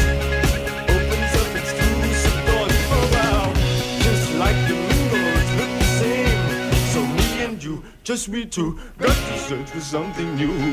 [0.88, 3.44] Opens up exclusive doors for wow.
[4.00, 6.42] Just like the windows look the same.
[6.92, 7.74] So me and you,
[8.04, 10.67] just we two, got to search for something new.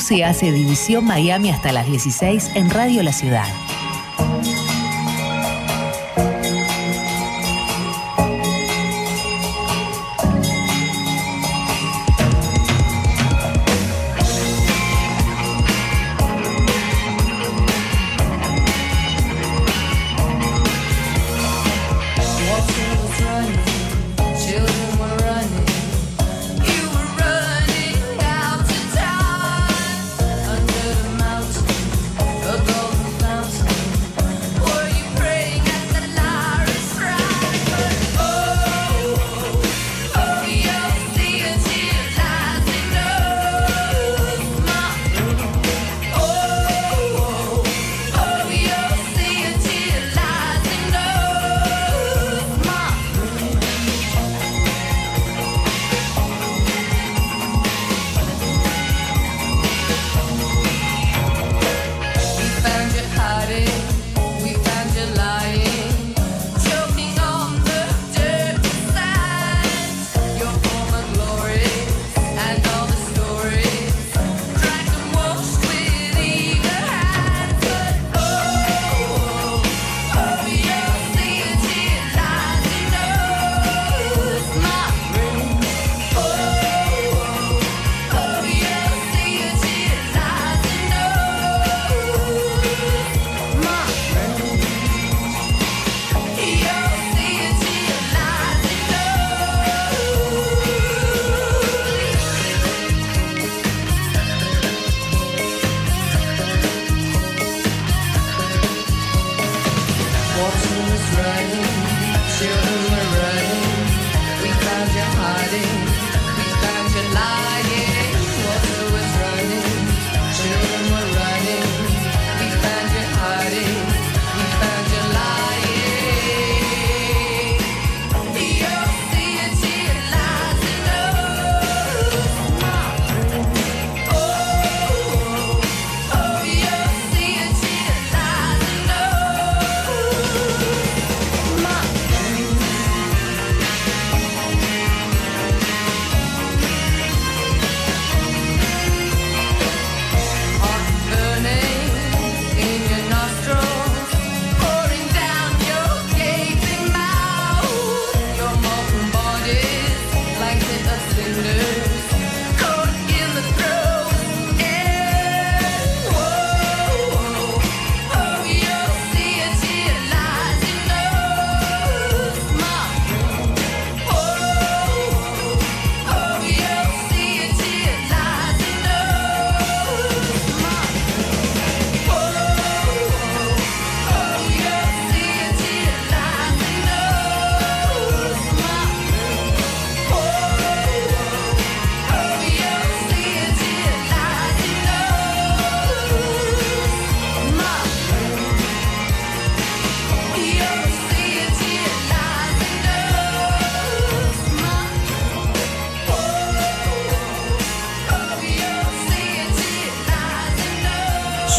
[0.00, 3.44] Mancusi hace División Miami hasta las 16 en Radio La Ciudad.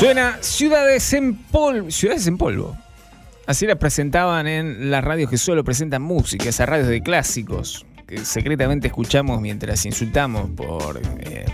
[0.01, 1.91] Suena Ciudades en Polvo.
[1.91, 2.75] Ciudades en Polvo.
[3.45, 8.25] Así las presentaban en las radios que solo presentan música, esas radios de clásicos que
[8.25, 10.99] secretamente escuchamos mientras insultamos por.
[11.19, 11.45] eh,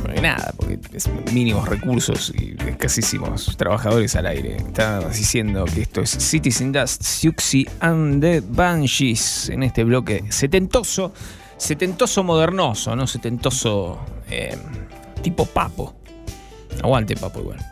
[0.00, 4.58] por nada, porque es mínimos recursos y escasísimos trabajadores al aire.
[4.58, 11.12] Estábamos diciendo que esto es Citizen Dust, Siuxi and the Banshees en este bloque setentoso,
[11.56, 13.08] setentoso modernoso, ¿no?
[13.08, 13.98] Setentoso
[14.30, 14.56] eh,
[15.20, 15.96] tipo papo.
[16.80, 17.71] Aguante, papo, igual.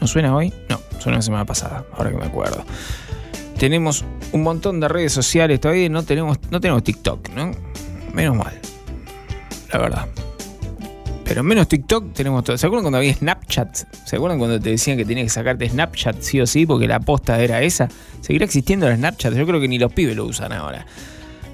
[0.00, 0.52] ¿No suena hoy?
[0.68, 2.64] No, suena la semana pasada, ahora que me acuerdo.
[3.58, 7.50] Tenemos un montón de redes sociales, todavía no tenemos, no tenemos TikTok, ¿no?
[8.14, 8.58] Menos mal.
[9.72, 10.08] La verdad.
[11.24, 12.58] Pero menos TikTok tenemos todo.
[12.58, 13.76] ¿Se acuerdan cuando había Snapchat?
[14.04, 16.98] ¿Se acuerdan cuando te decían que tenías que sacarte Snapchat sí o sí porque la
[16.98, 17.88] posta era esa?
[18.20, 19.34] ¿Seguirá existiendo el Snapchat?
[19.34, 20.86] Yo creo que ni los pibes lo usan ahora.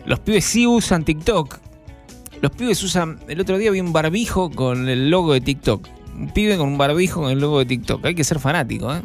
[0.06, 1.58] Los pibes sí usan TikTok.
[2.40, 3.18] Los pibes usan.
[3.28, 5.88] El otro día vi un barbijo con el logo de TikTok.
[6.18, 8.04] Un pibe con un barbijo con el logo de TikTok.
[8.06, 9.02] Hay que ser fanático, ¿eh?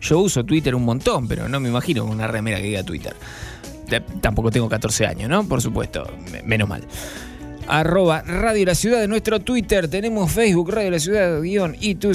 [0.00, 3.14] Yo uso Twitter un montón, pero no me imagino con una remera que diga Twitter.
[4.20, 5.44] Tampoco tengo 14 años, ¿no?
[5.46, 6.82] Por supuesto, me- menos mal.
[7.66, 9.88] Arroba Radio La Ciudad de nuestro Twitter.
[9.88, 12.12] Tenemos Facebook Radio La Ciudad guion y tu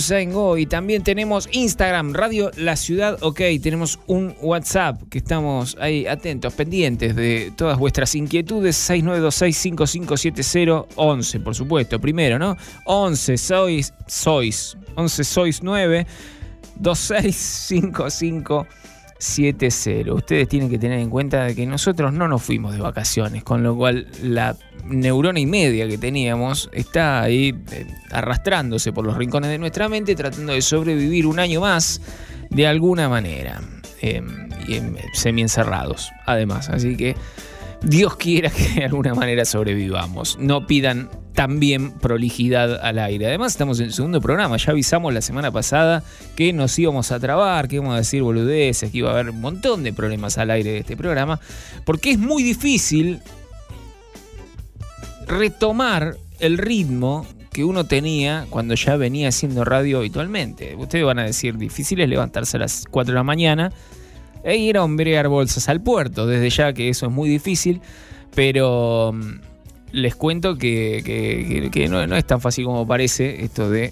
[0.57, 3.39] y también tenemos Instagram Radio La Ciudad OK.
[3.61, 8.75] Tenemos un WhatsApp que estamos ahí atentos, pendientes de todas vuestras inquietudes.
[8.89, 11.99] 6926557011, por supuesto.
[11.99, 12.57] Primero, ¿no?
[12.85, 16.07] 11 sois, sois, 11 sois 9
[19.19, 20.13] 265570.
[20.13, 23.63] Ustedes tienen que tener en cuenta de que nosotros no nos fuimos de vacaciones, con
[23.63, 24.55] lo cual la
[24.85, 30.15] neurona y media que teníamos está ahí eh, arrastrándose por los rincones de nuestra mente,
[30.15, 32.01] tratando de sobrevivir un año más
[32.49, 33.61] de alguna manera.
[34.01, 34.21] Eh,
[34.67, 36.69] y em, semi-encerrados, además.
[36.69, 37.15] Así que
[37.81, 40.37] Dios quiera que de alguna manera sobrevivamos.
[40.39, 41.09] No pidan
[41.39, 43.27] también prolijidad al aire.
[43.27, 44.57] Además, estamos en el segundo programa.
[44.57, 46.03] Ya avisamos la semana pasada
[46.35, 49.39] que nos íbamos a trabar, que íbamos a decir boludeces, que iba a haber un
[49.39, 51.39] montón de problemas al aire de este programa.
[51.85, 53.21] Porque es muy difícil
[55.27, 60.75] retomar el ritmo que uno tenía cuando ya venía haciendo radio habitualmente.
[60.75, 63.71] Ustedes van a decir, difícil es levantarse a las 4 de la mañana
[64.43, 66.27] e ir a hombrear bolsas al puerto.
[66.27, 67.79] Desde ya que eso es muy difícil,
[68.35, 69.48] pero mm,
[69.91, 73.91] les cuento que, no es tan fácil como parece esto de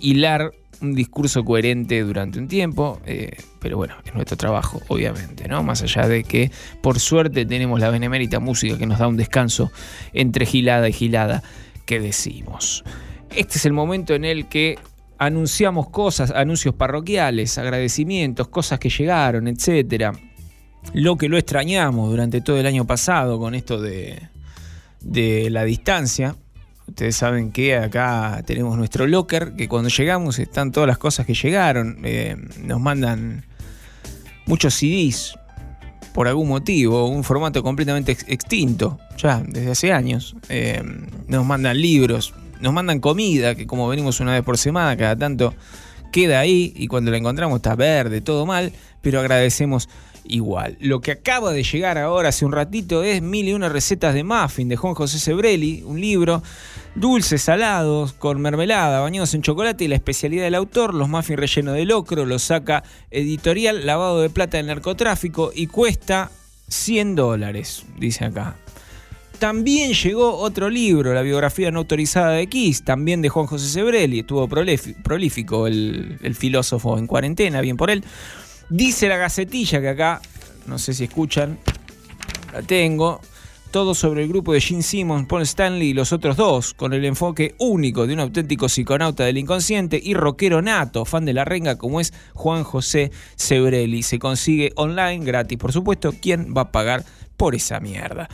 [0.00, 5.62] hilar un discurso coherente durante un tiempo, eh, pero bueno, es nuestro trabajo, obviamente, ¿no?
[5.62, 6.50] Más allá de que,
[6.82, 9.72] por suerte, tenemos la benemérita música que nos da un descanso
[10.12, 11.42] entre gilada y gilada
[11.86, 12.84] que decimos.
[13.34, 14.78] Este es el momento en el que
[15.18, 20.12] anunciamos cosas, anuncios parroquiales, agradecimientos, cosas que llegaron, etcétera.
[20.92, 24.28] Lo que lo extrañamos durante todo el año pasado con esto de,
[25.04, 26.36] de la distancia.
[26.86, 31.34] Ustedes saben que acá tenemos nuestro locker, que cuando llegamos están todas las cosas que
[31.34, 31.98] llegaron.
[32.04, 33.44] Eh, nos mandan
[34.46, 35.34] muchos CDs
[36.12, 40.36] por algún motivo, un formato completamente ex- extinto, ya desde hace años.
[40.48, 40.82] Eh,
[41.26, 45.54] nos mandan libros, nos mandan comida, que como venimos una vez por semana, cada tanto
[46.12, 49.88] queda ahí y cuando la encontramos está verde, todo mal, pero agradecemos
[50.24, 50.76] igual.
[50.80, 54.24] Lo que acaba de llegar ahora hace un ratito es Mil y una recetas de
[54.24, 56.42] muffin de Juan José Sebrelli, un libro
[56.94, 61.74] dulces, salados, con mermelada, bañados en chocolate y la especialidad del autor, los muffins rellenos
[61.74, 66.30] de locro, lo saca editorial Lavado de Plata del Narcotráfico y cuesta
[66.68, 68.56] 100 dólares, dice acá.
[69.38, 74.20] También llegó otro libro, la biografía no autorizada de Kiss, también de Juan José Sebrelli,
[74.20, 78.04] estuvo prolífico el filósofo en cuarentena, bien por él.
[78.70, 80.22] Dice la gacetilla que acá,
[80.66, 81.58] no sé si escuchan,
[82.52, 83.20] la tengo,
[83.74, 87.04] todo sobre el grupo de Gene Simmons, Paul Stanley y los otros dos, con el
[87.04, 91.76] enfoque único de un auténtico psiconauta del inconsciente y rockero nato, fan de la renga
[91.76, 94.04] como es Juan José Sebrelli.
[94.04, 96.14] Se consigue online, gratis por supuesto.
[96.22, 97.04] ¿Quién va a pagar
[97.36, 98.28] por esa mierda?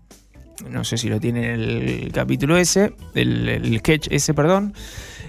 [0.68, 4.74] No sé si lo tiene en el capítulo ese, el, el sketch ese, perdón.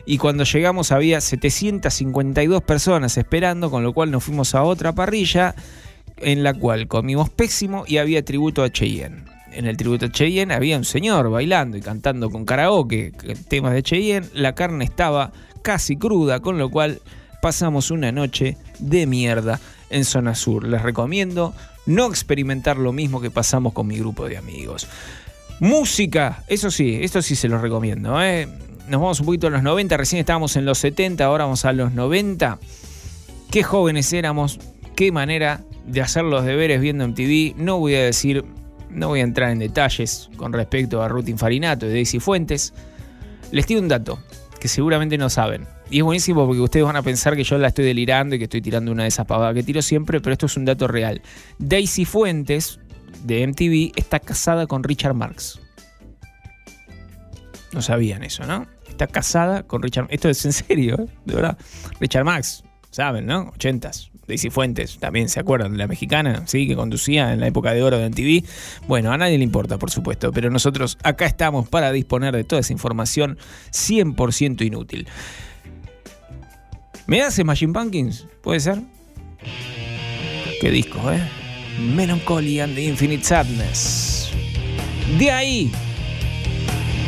[0.05, 5.55] Y cuando llegamos había 752 personas esperando, con lo cual nos fuimos a otra parrilla
[6.21, 9.23] en la cual comimos pésimo y había tributo a Cheyenne.
[9.51, 13.11] En el tributo a Cheyenne había un señor bailando y cantando con karaoke
[13.47, 14.27] temas de Cheyenne.
[14.33, 17.01] La carne estaba casi cruda, con lo cual
[17.41, 19.59] pasamos una noche de mierda
[19.89, 20.65] en zona sur.
[20.65, 21.53] Les recomiendo
[21.85, 24.87] no experimentar lo mismo que pasamos con mi grupo de amigos.
[25.59, 28.21] Música, eso sí, esto sí se los recomiendo.
[28.21, 28.47] ¿eh?
[28.87, 31.73] nos vamos un poquito a los 90, recién estábamos en los 70, ahora vamos a
[31.73, 32.59] los 90.
[33.49, 34.59] Qué jóvenes éramos,
[34.95, 37.55] qué manera de hacer los deberes viendo MTV.
[37.57, 38.45] No voy a decir,
[38.89, 42.73] no voy a entrar en detalles con respecto a Ruth Infarinato y Daisy Fuentes.
[43.51, 44.19] Les tiro un dato
[44.59, 45.67] que seguramente no saben.
[45.89, 48.45] Y es buenísimo porque ustedes van a pensar que yo la estoy delirando y que
[48.45, 51.21] estoy tirando una de esas pavadas que tiro siempre, pero esto es un dato real.
[51.57, 52.79] Daisy Fuentes,
[53.25, 55.59] de MTV, está casada con Richard Marx.
[57.73, 58.67] No sabían eso, ¿no?
[58.87, 60.07] Está casada con Richard.
[60.09, 61.07] Esto es en serio, ¿eh?
[61.25, 61.57] de verdad.
[61.99, 63.51] Richard Max, saben, ¿no?
[63.53, 64.10] 80s.
[64.31, 67.83] Daisy Fuentes, también se acuerdan de la mexicana, sí, que conducía en la época de
[67.83, 68.47] oro de MTV.
[68.87, 72.61] Bueno, a nadie le importa, por supuesto, pero nosotros acá estamos para disponer de toda
[72.61, 73.37] esa información
[73.71, 75.07] 100% inútil.
[77.07, 78.25] ¿Me hace Machine Pumpkins?
[78.41, 78.81] ¿Puede ser?
[80.59, 81.19] Qué disco, ¿eh?
[81.93, 84.31] Melancholy and the Infinite Sadness.
[85.17, 85.71] De ahí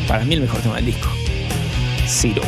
[0.08, 1.10] para mí el mejor tema del disco.
[2.06, 2.44] Zero.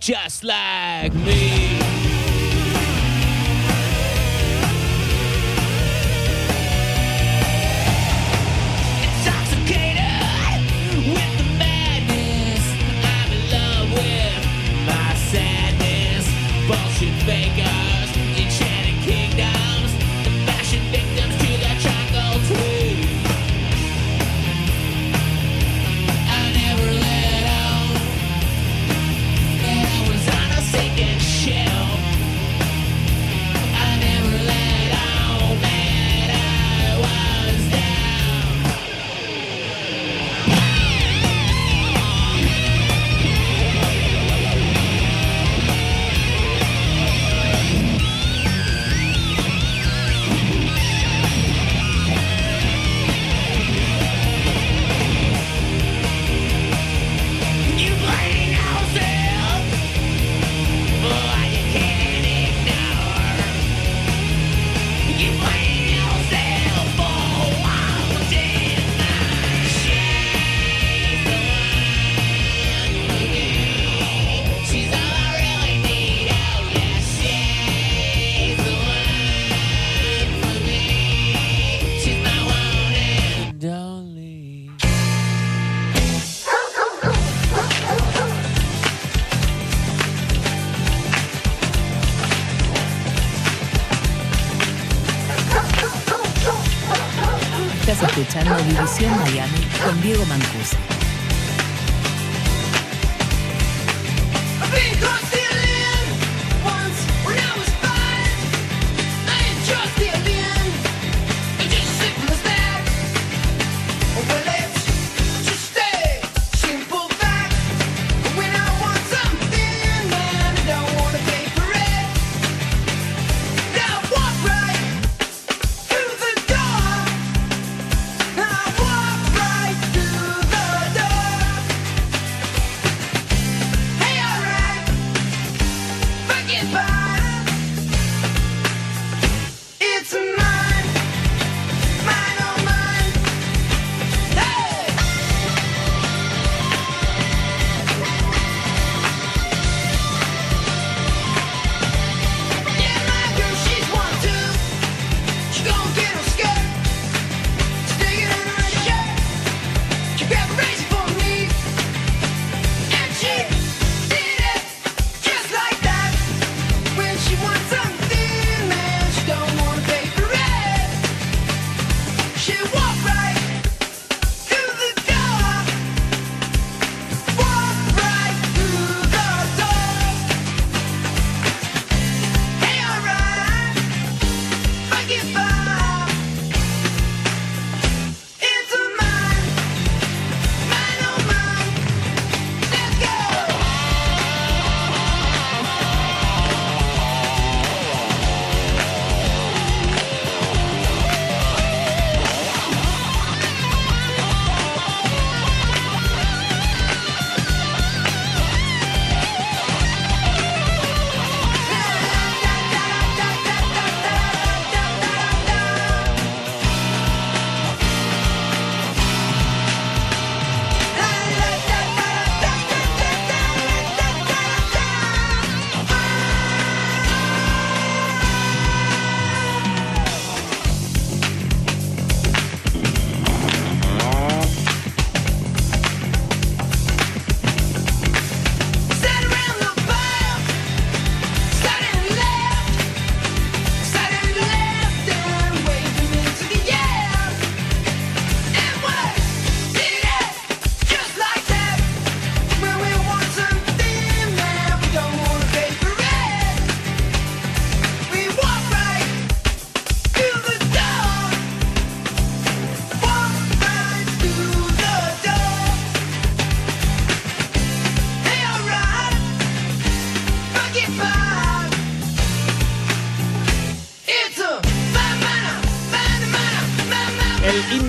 [0.00, 2.43] Just like me.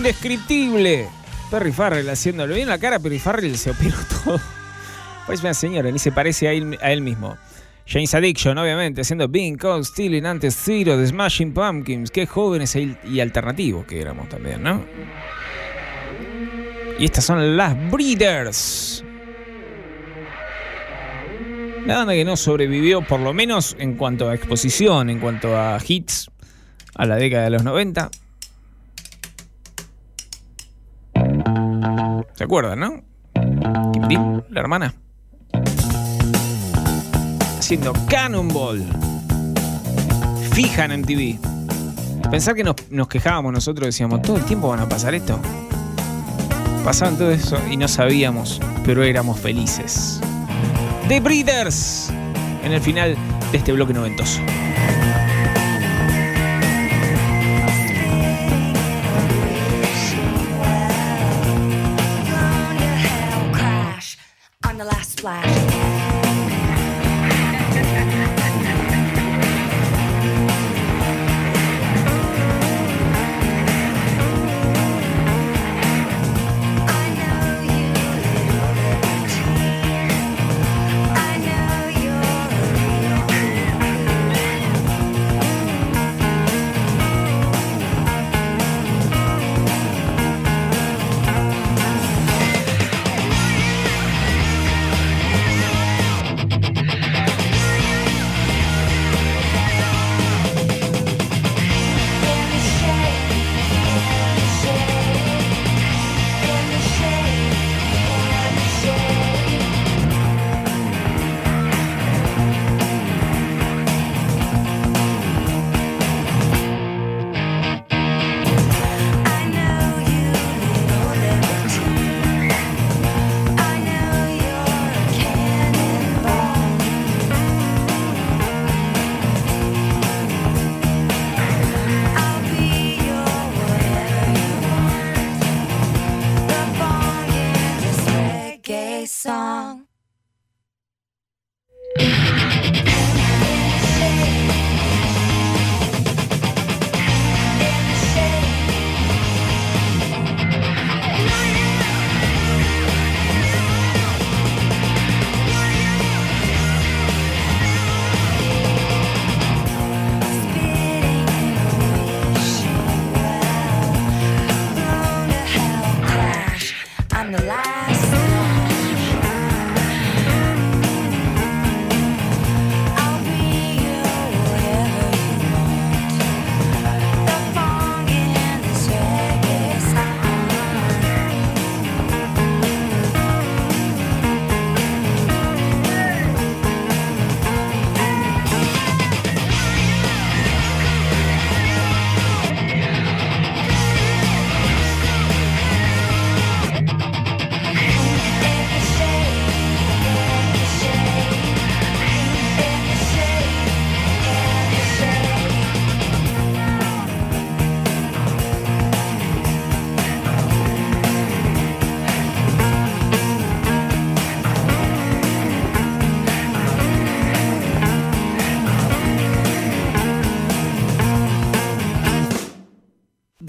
[0.05, 1.09] Indescriptible
[1.49, 4.39] Perry Farrell haciéndolo bien la cara, Perry Farrell se operó todo.
[5.25, 7.37] Parece una señora, ni se parece a él, a él mismo.
[7.87, 12.11] James Addiction, obviamente, haciendo Being Cold, Stealing, antes Zero, The Smashing Pumpkins.
[12.11, 14.85] Qué jóvenes e- y alternativos que éramos también, ¿no?
[16.99, 19.03] Y estas son las Breeders.
[21.87, 25.79] La banda que no sobrevivió, por lo menos en cuanto a exposición, en cuanto a
[25.87, 26.29] hits,
[26.95, 28.09] a la década de los 90.
[32.35, 33.03] ¿Se acuerdan, no?
[34.09, 34.93] Kim la hermana.
[37.57, 38.85] Haciendo Cannonball.
[40.51, 42.29] Fija en MTV.
[42.29, 45.39] Pensar que nos, nos quejábamos nosotros, decíamos, todo el tiempo van a pasar esto.
[46.83, 50.19] Pasaban todo eso y no sabíamos, pero éramos felices.
[51.07, 52.09] The Breeders
[52.63, 53.15] en el final
[53.51, 54.41] de este bloque noventoso.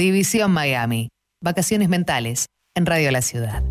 [0.06, 1.08] División Miami.
[1.42, 2.46] Vacaciones mentales
[2.76, 3.64] en Radio La Ciudad.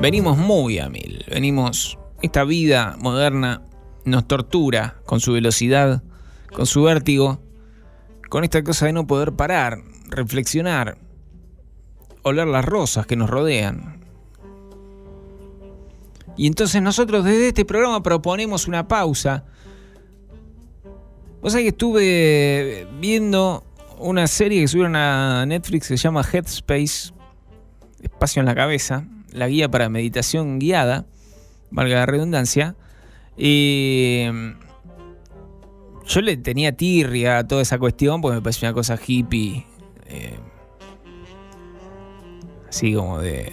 [0.00, 1.24] Venimos muy a mil.
[1.30, 1.96] Venimos.
[2.20, 3.62] Esta vida moderna
[4.04, 6.02] nos tortura con su velocidad,
[6.52, 7.40] con su vértigo,
[8.28, 10.98] con esta cosa de no poder parar, reflexionar,
[12.22, 14.00] oler las rosas que nos rodean.
[16.36, 19.44] Y entonces nosotros desde este programa proponemos una pausa.
[21.42, 23.64] Vos sabés que estuve viendo
[23.98, 27.12] una serie que subieron a Netflix que se llama Headspace,
[28.00, 31.04] Espacio en la Cabeza, la guía para meditación guiada,
[31.72, 32.76] valga la redundancia.
[33.36, 34.26] Y
[36.06, 39.66] yo le tenía tirria a toda esa cuestión porque me parecía una cosa hippie.
[40.06, 40.38] eh,
[42.68, 43.52] así como de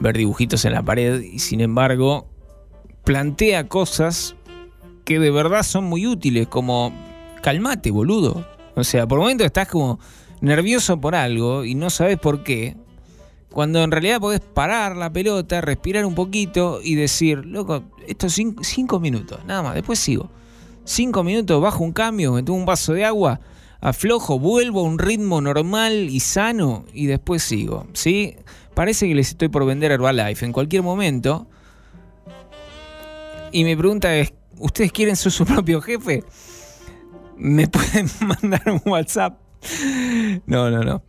[0.00, 1.20] ver dibujitos en la pared.
[1.20, 2.26] Y sin embargo,
[3.04, 4.34] plantea cosas
[5.04, 6.92] que de verdad son muy útiles, como
[7.42, 8.46] calmate, boludo.
[8.74, 10.00] O sea, por momentos estás como
[10.40, 12.76] nervioso por algo y no sabes por qué.
[13.50, 18.58] Cuando en realidad podés parar la pelota, respirar un poquito y decir, loco, estos cin-
[18.62, 20.28] cinco minutos, nada más, después sigo.
[20.84, 23.40] Cinco minutos, bajo un cambio, me tomo un vaso de agua,
[23.80, 27.86] aflojo, vuelvo a un ritmo normal y sano y después sigo.
[27.92, 28.34] ¿Sí?
[28.74, 31.46] Parece que les estoy por vender Herbalife en cualquier momento.
[33.52, 36.24] Y mi pregunta es, ¿ustedes quieren ser su propio jefe?
[37.36, 39.38] ¿Me pueden mandar un WhatsApp?
[40.46, 41.02] No, no, no.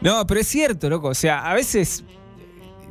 [0.00, 1.08] No, pero es cierto, loco.
[1.08, 2.04] O sea, a veces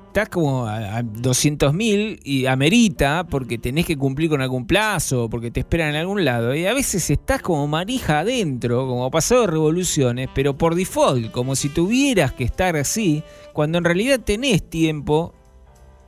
[0.07, 5.29] estás como a, a 200 mil y amerita porque tenés que cumplir con algún plazo,
[5.29, 6.53] porque te esperan en algún lado.
[6.55, 11.55] Y a veces estás como manija adentro, como pasado de revoluciones, pero por default, como
[11.55, 13.23] si tuvieras que estar así,
[13.53, 15.33] cuando en realidad tenés tiempo,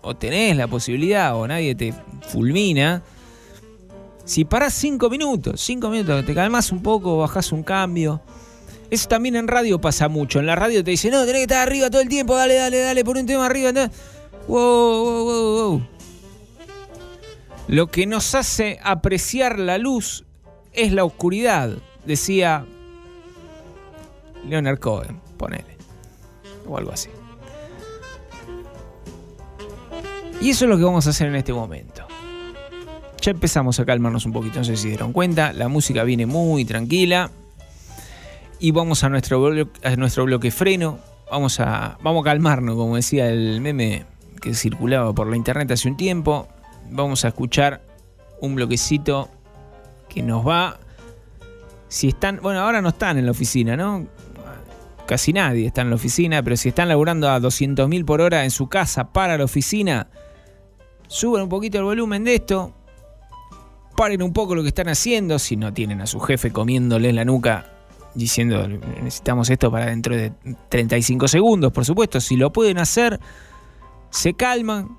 [0.01, 1.93] o tenés la posibilidad, o nadie te
[2.27, 3.03] fulmina.
[4.25, 8.21] Si parás 5 minutos, 5 minutos, te calmas un poco, bajás un cambio.
[8.89, 10.39] Eso también en radio pasa mucho.
[10.39, 12.79] En la radio te dicen, no, tenés que estar arriba todo el tiempo, dale, dale,
[12.79, 13.69] dale, por un tema arriba.
[13.69, 13.91] anda".
[14.47, 15.87] Wow, wow, wow, wow.
[17.67, 20.25] Lo que nos hace apreciar la luz
[20.73, 22.65] es la oscuridad, decía
[24.47, 25.77] Leonard Cohen, ponele.
[26.67, 27.09] O algo así.
[30.41, 32.05] Y eso es lo que vamos a hacer en este momento.
[33.23, 35.53] Ya empezamos a calmarnos un poquito, no sé si se dieron cuenta.
[35.53, 37.31] La música viene muy tranquila.
[38.59, 39.49] Y vamos a nuestro,
[39.95, 40.99] nuestro bloque freno.
[41.31, 44.05] Vamos a, vamos a calmarnos, como decía el meme
[44.41, 46.49] que circulaba por la internet hace un tiempo.
[46.91, 47.81] Vamos a escuchar
[48.41, 49.29] un bloquecito
[50.09, 50.77] que nos va.
[51.87, 52.41] Si están.
[52.43, 54.05] Bueno, ahora no están en la oficina, ¿no?
[55.07, 58.51] Casi nadie está en la oficina, pero si están laburando a 200.000 por hora en
[58.51, 60.09] su casa para la oficina,
[61.07, 62.73] suban un poquito el volumen de esto,
[63.95, 67.15] paren un poco lo que están haciendo, si no tienen a su jefe comiéndole en
[67.15, 67.73] la nuca
[68.15, 70.31] diciendo necesitamos esto para dentro de
[70.69, 73.19] 35 segundos, por supuesto, si lo pueden hacer,
[74.09, 74.97] se calman,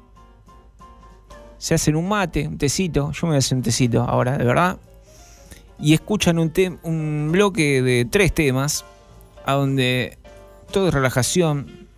[1.59, 4.45] se hacen un mate, un tecito, yo me voy a hacer un tecito ahora, de
[4.45, 4.79] verdad,
[5.79, 6.53] y escuchan un,
[6.83, 8.85] un bloque de tres temas,
[9.47, 10.19] a donde
[10.73, 11.89] todo es relajación,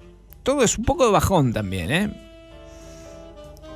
[0.43, 2.23] todo es un poco de bajón también, ¿eh?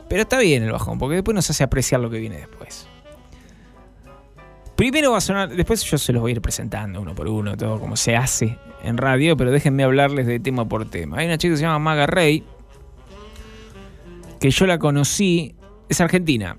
[0.08, 2.89] Pero está bien el bajón, porque después nos hace apreciar lo que viene después.
[4.80, 7.54] Primero va a sonar, después yo se los voy a ir presentando uno por uno,
[7.54, 11.18] todo como se hace en radio, pero déjenme hablarles de tema por tema.
[11.18, 12.42] Hay una chica que se llama Maga Rey,
[14.40, 15.54] que yo la conocí,
[15.90, 16.56] es argentina.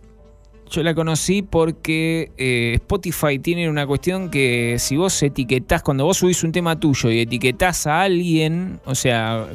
[0.70, 6.18] Yo la conocí porque eh, Spotify tiene una cuestión que si vos etiquetás, cuando vos
[6.18, 9.48] subís un tema tuyo y etiquetás a alguien, o sea,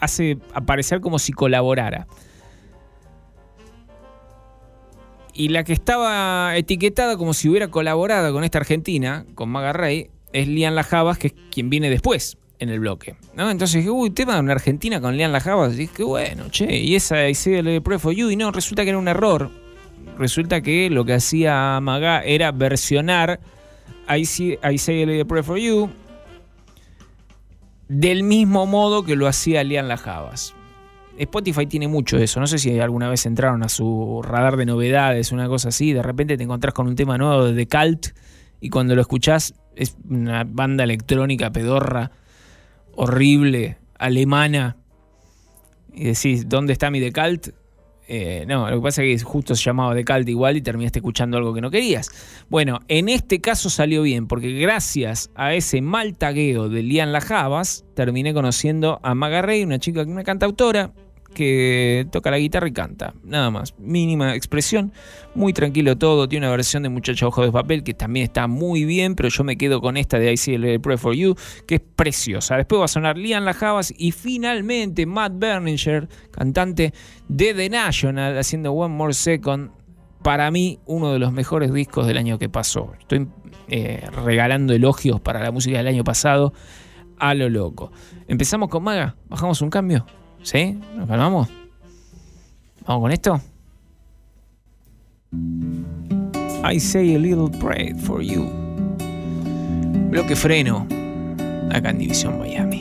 [0.00, 2.06] hace aparecer como si colaborara.
[5.34, 10.10] Y la que estaba etiquetada como si hubiera colaborado con esta Argentina, con Maga Rey,
[10.32, 13.16] es Lian Lajabas, que es quien viene después en el bloque.
[13.34, 13.50] ¿no?
[13.50, 15.74] Entonces dije, uy, tema de una Argentina con Lian Lajabas.
[15.74, 18.30] Y dije, bueno, che, y esa ICL Pray for You.
[18.30, 19.50] Y no, resulta que era un error.
[20.18, 23.40] Resulta que lo que hacía Maga era versionar
[24.08, 25.90] ICL Pray for You
[27.88, 30.54] del mismo modo que lo hacía Lian Lajabas.
[31.18, 32.40] Spotify tiene mucho de eso.
[32.40, 35.92] No sé si alguna vez entraron a su radar de novedades, una cosa así.
[35.92, 38.00] De repente te encontrás con un tema nuevo de The
[38.60, 42.10] y cuando lo escuchás es una banda electrónica pedorra,
[42.94, 44.76] horrible, alemana.
[45.92, 47.12] Y decís, ¿dónde está mi The?
[48.06, 50.98] Eh, no, lo que pasa es que justo se llamaba The Cult igual y terminaste
[50.98, 52.10] escuchando algo que no querías.
[52.50, 57.84] Bueno, en este caso salió bien, porque gracias a ese mal tagueo de Lian Lajabas,
[57.94, 60.92] terminé conociendo a Maga Rey, una chica, una cantautora
[61.34, 63.14] que toca la guitarra y canta.
[63.22, 63.74] Nada más.
[63.78, 64.92] Mínima expresión.
[65.34, 66.28] Muy tranquilo todo.
[66.28, 69.44] Tiene una versión de Muchacha Ojo de Papel que también está muy bien, pero yo
[69.44, 71.34] me quedo con esta de ICL Pray for You,
[71.66, 72.56] que es preciosa.
[72.56, 76.94] Después va a sonar Lian Lajabas y finalmente Matt Berninger, cantante
[77.28, 79.70] de The National, haciendo One More Second.
[80.22, 82.92] Para mí, uno de los mejores discos del año que pasó.
[82.98, 83.28] Estoy
[83.68, 86.54] eh, regalando elogios para la música del año pasado
[87.18, 87.92] a lo loco.
[88.28, 90.06] Empezamos con Maga, bajamos un cambio.
[90.44, 90.78] ¿Sí?
[90.94, 91.48] ¿Nos calmamos?
[92.86, 93.40] ¿Vamos con esto?
[96.62, 98.44] I say a little prayer for you.
[100.10, 100.86] Bloque freno.
[101.72, 102.80] Acá en División Miami.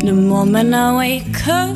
[0.00, 1.74] The moment I wake up,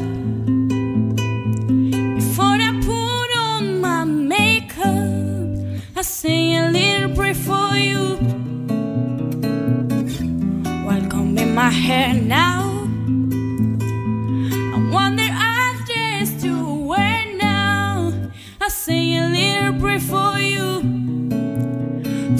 [2.16, 8.16] before I put on my makeup, I say a little prayer for you.
[10.84, 12.59] While combing my hair now,
[20.00, 20.80] for you.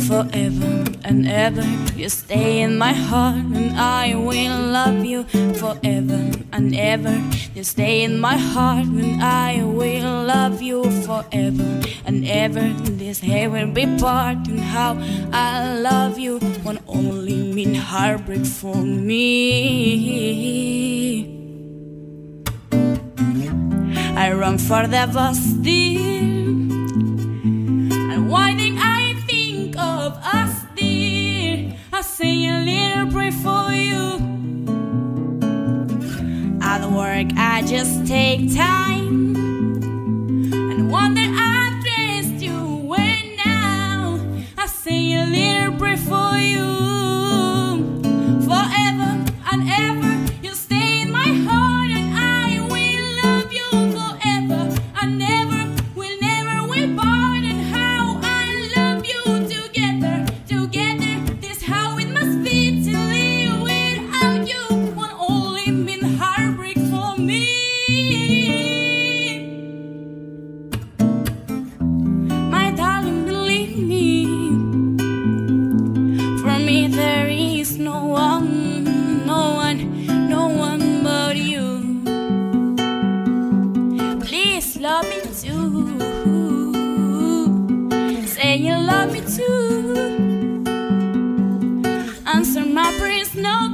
[0.09, 5.25] Forever and ever, you stay in my heart, and I will love you
[5.55, 7.21] forever and ever.
[7.55, 12.73] You stay in my heart, and I will love you forever and ever.
[12.99, 14.99] This hair will be part, and how
[15.33, 19.21] I love you won't only mean heartbreak for me.
[24.17, 26.40] I run for the bus, dear.
[32.01, 34.17] I say a little prayer for you.
[36.63, 42.59] At work, I just take time and wonder I dressed you
[42.89, 44.19] when now.
[44.57, 47.00] I say a little prayer for you.
[92.99, 93.69] brings no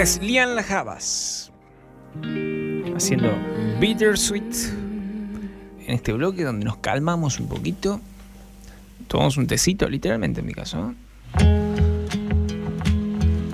[0.00, 1.52] Es Lian Lajabas
[2.96, 3.28] haciendo
[3.80, 4.72] Bittersweet
[5.86, 8.00] en este bloque donde nos calmamos un poquito.
[9.08, 10.94] Tomamos un tecito, literalmente en mi caso.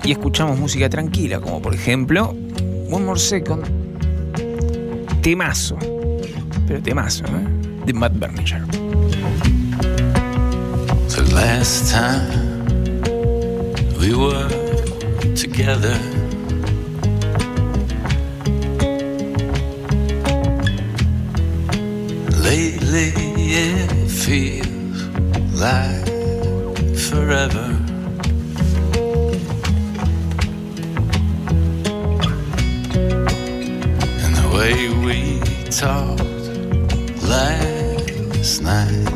[0.05, 2.29] Y escuchamos música tranquila, como por ejemplo
[2.89, 3.65] One More Second.
[5.21, 5.77] Temazo.
[6.65, 7.85] Pero temazo, ¿eh?
[7.85, 8.63] De Matt Berninger.
[22.91, 25.03] Lately it feels
[25.53, 26.07] like
[26.95, 27.67] forever.
[34.23, 35.39] And the way we
[35.69, 36.21] talked
[37.23, 39.07] last night.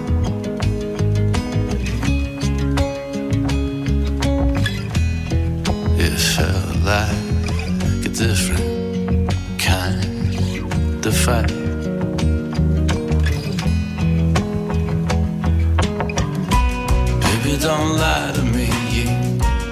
[5.97, 11.60] It felt like a different kind of fight.
[17.61, 18.65] Don't lie to me.
[18.89, 19.05] You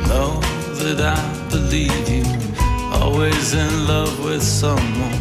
[0.07, 0.40] know
[0.84, 2.24] that I believe you.
[2.94, 5.20] Always in love with someone.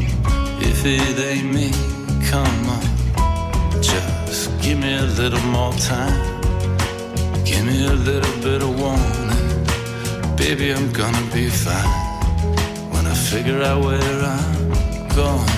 [0.60, 1.70] If it ain't me,
[2.30, 3.82] come on.
[3.82, 6.18] Just give me a little more time.
[7.44, 10.36] Give me a little bit of warning.
[10.36, 11.92] Baby, I'm gonna be fine
[12.92, 15.57] when I figure out where I'm going.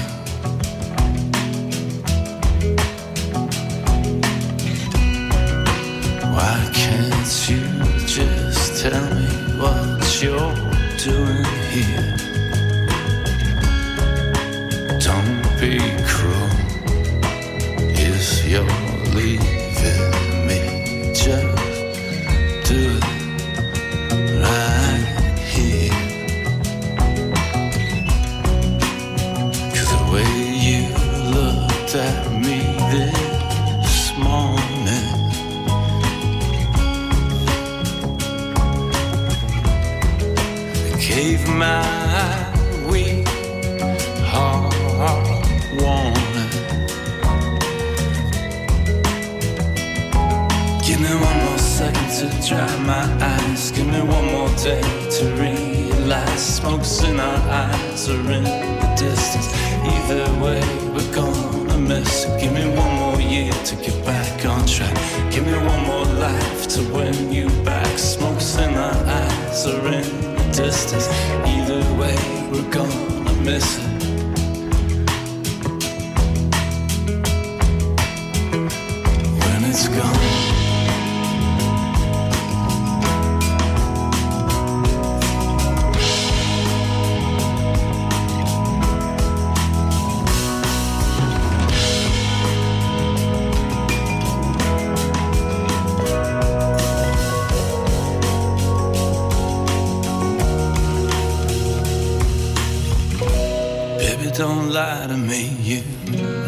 [104.41, 105.49] Don't lie to me.
[105.61, 105.83] You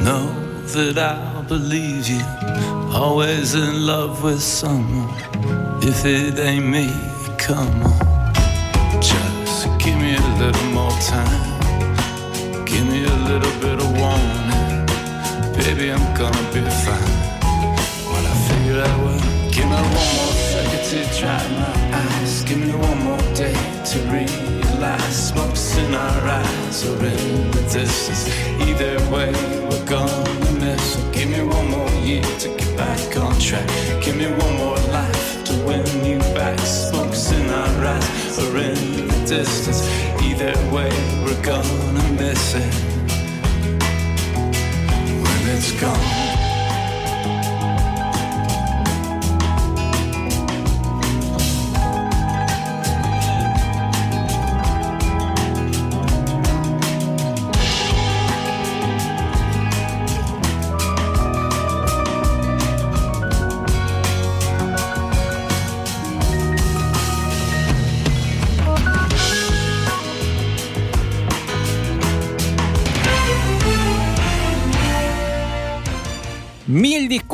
[0.03, 0.25] know
[0.75, 2.25] that I'll believe you.
[2.91, 5.13] Always in love with someone.
[5.83, 6.89] If it ain't me,
[7.37, 8.33] come on.
[9.03, 12.65] Just give me a little more time.
[12.65, 14.87] Give me a little bit of warning.
[15.59, 17.15] Baby, I'm gonna be fine.
[18.11, 19.21] When I figure out what,
[19.53, 22.43] give me one more second to dry my eyes.
[22.45, 23.53] Give me one more day
[23.91, 23.99] to
[24.83, 28.29] realize smokes in our eyes or in the distance.
[28.61, 29.33] Either way,
[29.69, 30.97] we're gonna miss.
[30.97, 31.15] it.
[31.15, 33.69] Give me one more year to get back on track.
[34.03, 36.59] Give me one more life to win you back.
[36.59, 39.83] Smokes in our eyes are in the distance.
[40.21, 40.93] Either way,
[41.23, 42.75] we're gonna miss it
[45.23, 46.32] when it's gone.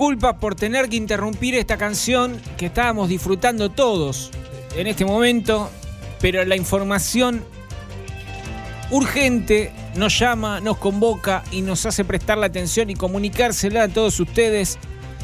[0.08, 4.30] Disculpas por tener que interrumpir esta canción que estábamos disfrutando todos
[4.74, 5.70] en este momento,
[6.18, 7.44] pero la información
[8.90, 14.18] urgente nos llama, nos convoca y nos hace prestar la atención y comunicársela a todos
[14.18, 14.78] ustedes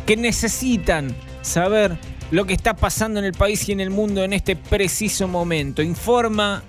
[0.04, 1.96] que necesitan saber
[2.30, 5.80] lo que está pasando en el país y en el mundo en este preciso momento.
[5.80, 6.62] Informa,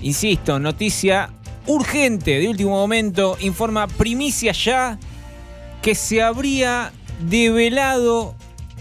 [0.00, 1.28] insisto, noticia
[1.66, 4.98] urgente de último momento, informa primicia ya
[5.86, 6.90] que se habría
[7.20, 8.34] develado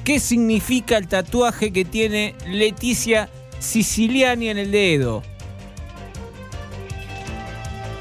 [0.04, 3.30] qué significa el tatuaje que tiene Leticia
[3.60, 5.22] Siciliani en el dedo.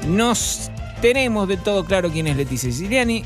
[0.07, 0.71] Nos
[1.03, 3.23] tenemos de todo claro quién es Leticia Siciliani.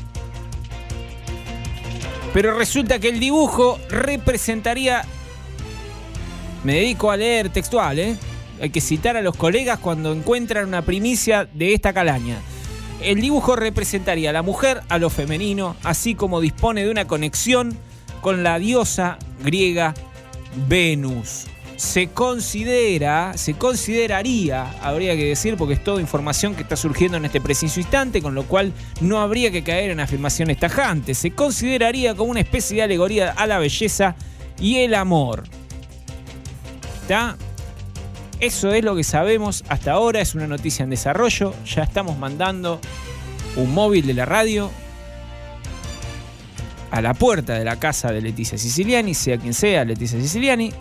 [2.34, 5.02] Pero resulta que el dibujo representaría.
[6.62, 8.18] Me dedico a leer textual, ¿eh?
[8.60, 12.36] Hay que citar a los colegas cuando encuentran una primicia de esta calaña.
[13.02, 17.76] El dibujo representaría a la mujer a lo femenino, así como dispone de una conexión
[18.20, 19.94] con la diosa griega
[20.68, 21.46] Venus.
[21.76, 27.24] Se considera, se consideraría, habría que decir, porque es toda información que está surgiendo en
[27.24, 31.16] este preciso instante, con lo cual no habría que caer en afirmaciones tajantes.
[31.16, 34.14] Se consideraría como una especie de alegoría a la belleza
[34.60, 35.44] y el amor.
[37.00, 37.38] ¿Está?
[38.40, 41.54] Eso es lo que sabemos hasta ahora, es una noticia en desarrollo.
[41.66, 42.80] Ya estamos mandando
[43.56, 44.70] un móvil de la radio
[46.90, 50.72] a la puerta de la casa de Leticia Siciliani, sea quien sea Leticia Siciliani,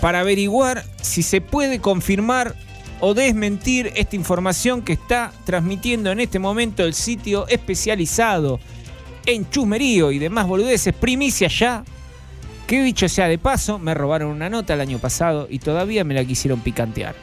[0.00, 2.54] para averiguar si se puede confirmar
[3.00, 8.58] o desmentir esta información que está transmitiendo en este momento el sitio especializado
[9.26, 11.84] en chusmerío y demás boludeces, primicia ya,
[12.68, 16.12] que dicho sea de paso, me robaron una nota el año pasado y todavía me
[16.12, 17.14] la quisieron picantear.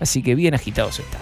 [0.00, 1.20] Así que bien agitados están.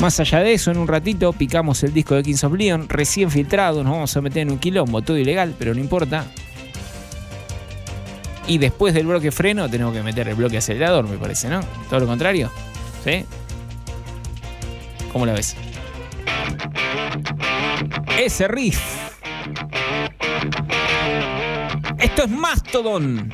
[0.00, 3.30] Más allá de eso, en un ratito picamos el disco de Kings of Leon, recién
[3.30, 6.26] filtrado, nos vamos a meter en un quilombo, todo ilegal, pero no importa.
[8.48, 11.60] Y después del bloque freno tenemos que meter el bloque acelerador, me parece, ¿no?
[11.88, 12.50] Todo lo contrario.
[13.04, 13.24] ¿Sí?
[15.12, 15.54] ¿Cómo la ves?
[18.18, 19.04] Ese riff.
[22.14, 23.32] Esto es Mastodon.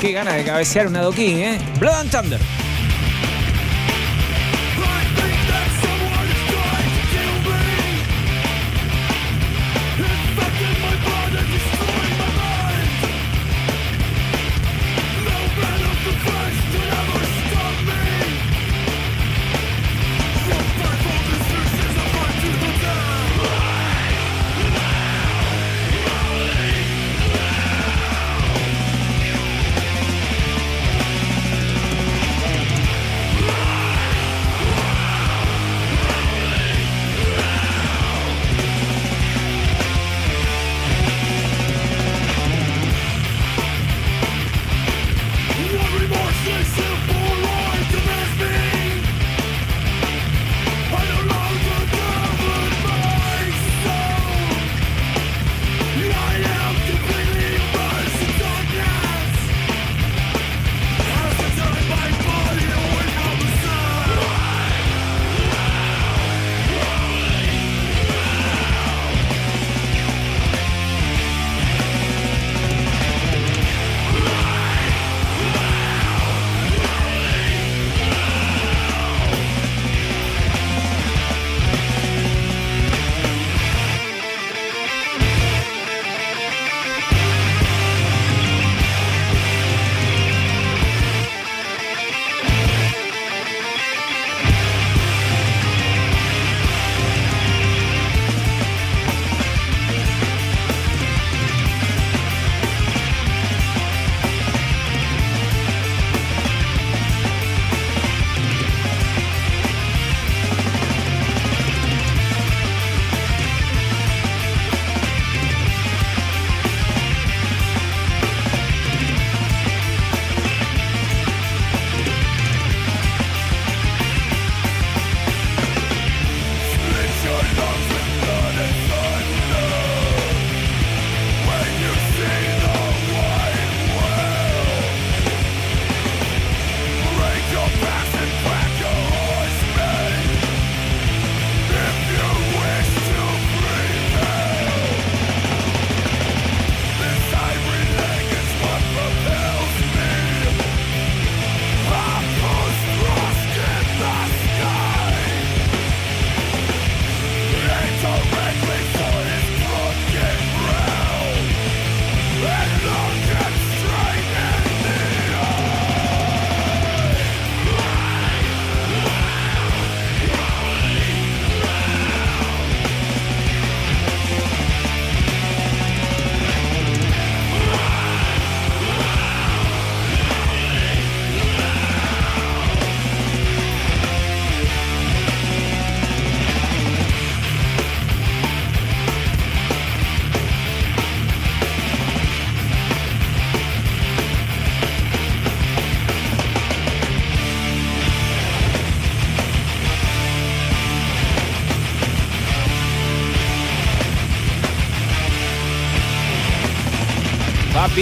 [0.00, 1.60] Qué gana de cabecear un adoquín, ¿eh?
[1.78, 2.40] Blood and Thunder.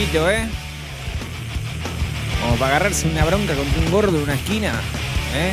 [0.09, 0.47] Papito, ¿eh?
[2.41, 4.73] Como para agarrarse una bronca contra un gordo en una esquina,
[5.35, 5.53] ¿eh?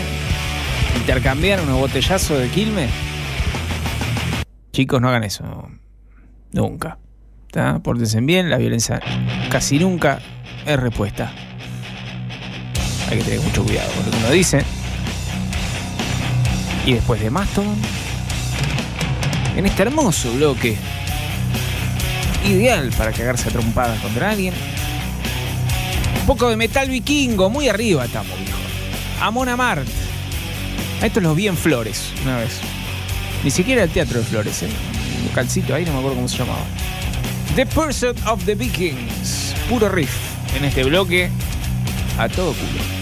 [0.97, 2.89] Intercambiar unos botellazos de Quilmes.
[4.71, 5.43] Chicos, no hagan eso.
[6.51, 6.97] Nunca.
[7.47, 7.79] ¿Está?
[7.79, 9.01] Pórtense bien, la violencia
[9.49, 10.19] casi nunca
[10.65, 11.31] es respuesta.
[13.09, 14.63] Hay que tener mucho cuidado con lo que uno dice.
[16.85, 17.75] Y después de Mastodon,
[19.55, 20.77] en este hermoso bloque,
[22.45, 24.53] ideal para cagarse a trompadas contra alguien.
[26.21, 28.57] Un poco de metal vikingo, muy arriba estamos, viejo.
[29.21, 29.87] Amon Amart.
[31.01, 32.59] A estos los vi en Flores una vez.
[33.43, 34.69] Ni siquiera el teatro de Flores, ¿eh?
[35.27, 36.65] Un calcito ahí, no me acuerdo cómo se llamaba.
[37.55, 39.53] The Pursuit of the Vikings.
[39.69, 40.15] Puro riff
[40.57, 41.29] en este bloque.
[42.17, 42.94] A todo culo.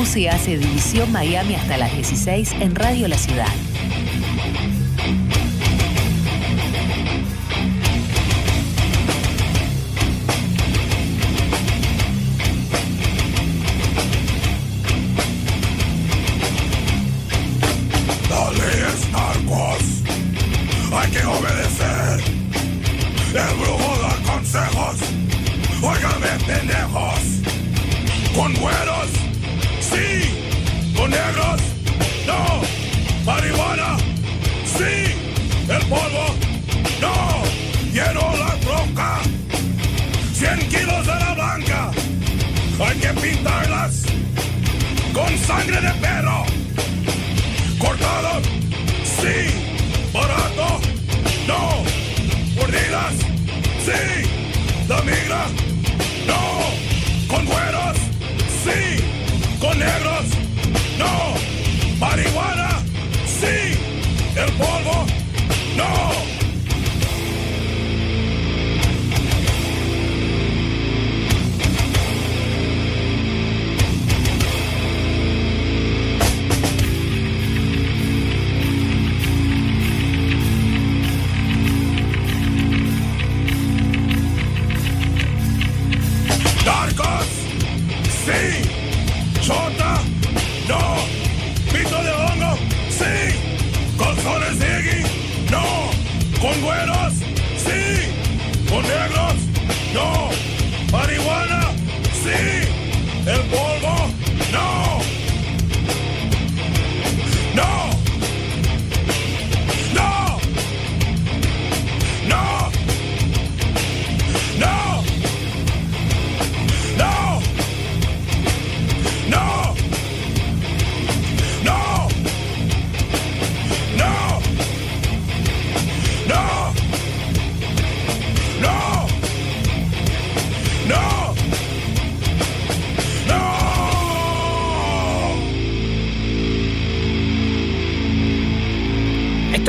[0.00, 3.69] Hace División Miami hasta las 16 en Radio La Ciudad.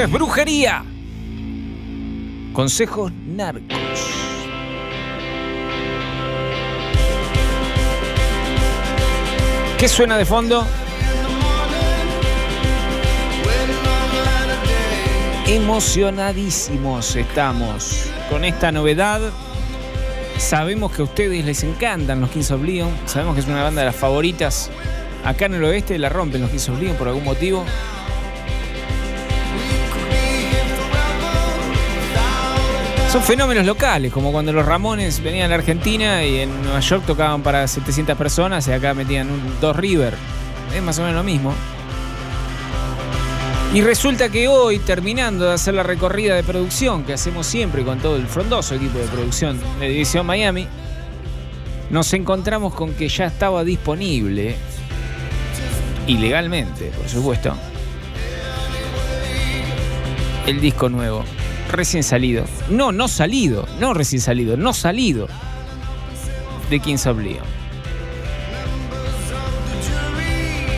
[0.07, 0.83] Brujería.
[2.53, 3.71] Consejos narcos.
[9.77, 10.65] ¿Qué suena de fondo?
[15.47, 19.21] Emocionadísimos estamos con esta novedad.
[20.37, 22.91] Sabemos que a ustedes les encantan los Kings of Leon.
[23.05, 24.71] Sabemos que es una banda de las favoritas.
[25.23, 27.65] Acá en el oeste la rompen los Kings of Leon por algún motivo.
[33.11, 37.03] Son fenómenos locales, como cuando los Ramones venían a la Argentina y en Nueva York
[37.05, 40.13] tocaban para 700 personas y acá metían un- dos River.
[40.73, 41.53] Es más o menos lo mismo.
[43.73, 47.99] Y resulta que hoy, terminando de hacer la recorrida de producción que hacemos siempre con
[47.99, 50.67] todo el frondoso equipo de producción de División Miami,
[51.89, 54.55] nos encontramos con que ya estaba disponible,
[56.07, 57.53] ilegalmente, por supuesto,
[60.47, 61.23] el disco nuevo,
[61.71, 62.45] recién salido.
[62.69, 65.27] No, no salido, no recién salido, no salido
[66.69, 67.17] de Kings of.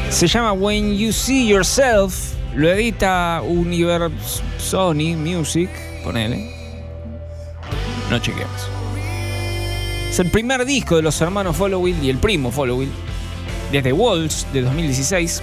[0.10, 4.12] Se llama When You See Yourself, lo edita Universal
[4.58, 5.70] Sony Music,
[6.04, 6.52] ponele.
[8.10, 8.70] No chequeamos.
[10.10, 12.92] Es el primer disco de los hermanos Followill y el primo Followill,
[13.72, 15.42] desde Walls de 2016.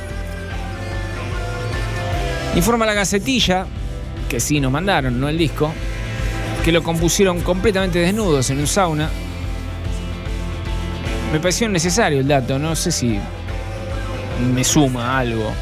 [2.56, 3.66] Informa la gacetilla,
[4.30, 5.74] que sí nos mandaron, no el disco,
[6.64, 9.10] que lo compusieron completamente desnudos en un sauna.
[11.32, 13.18] Me pareció necesario el dato, no sé si
[14.54, 15.52] me suma algo.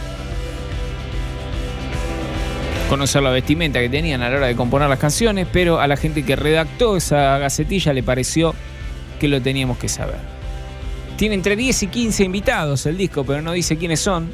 [2.90, 5.97] Conocer la vestimenta que tenían a la hora de componer las canciones, pero a la
[5.97, 8.55] gente que redactó esa gacetilla le pareció
[9.19, 10.20] que lo teníamos que saber.
[11.16, 14.31] Tiene entre 10 y 15 invitados el disco, pero no dice quiénes son.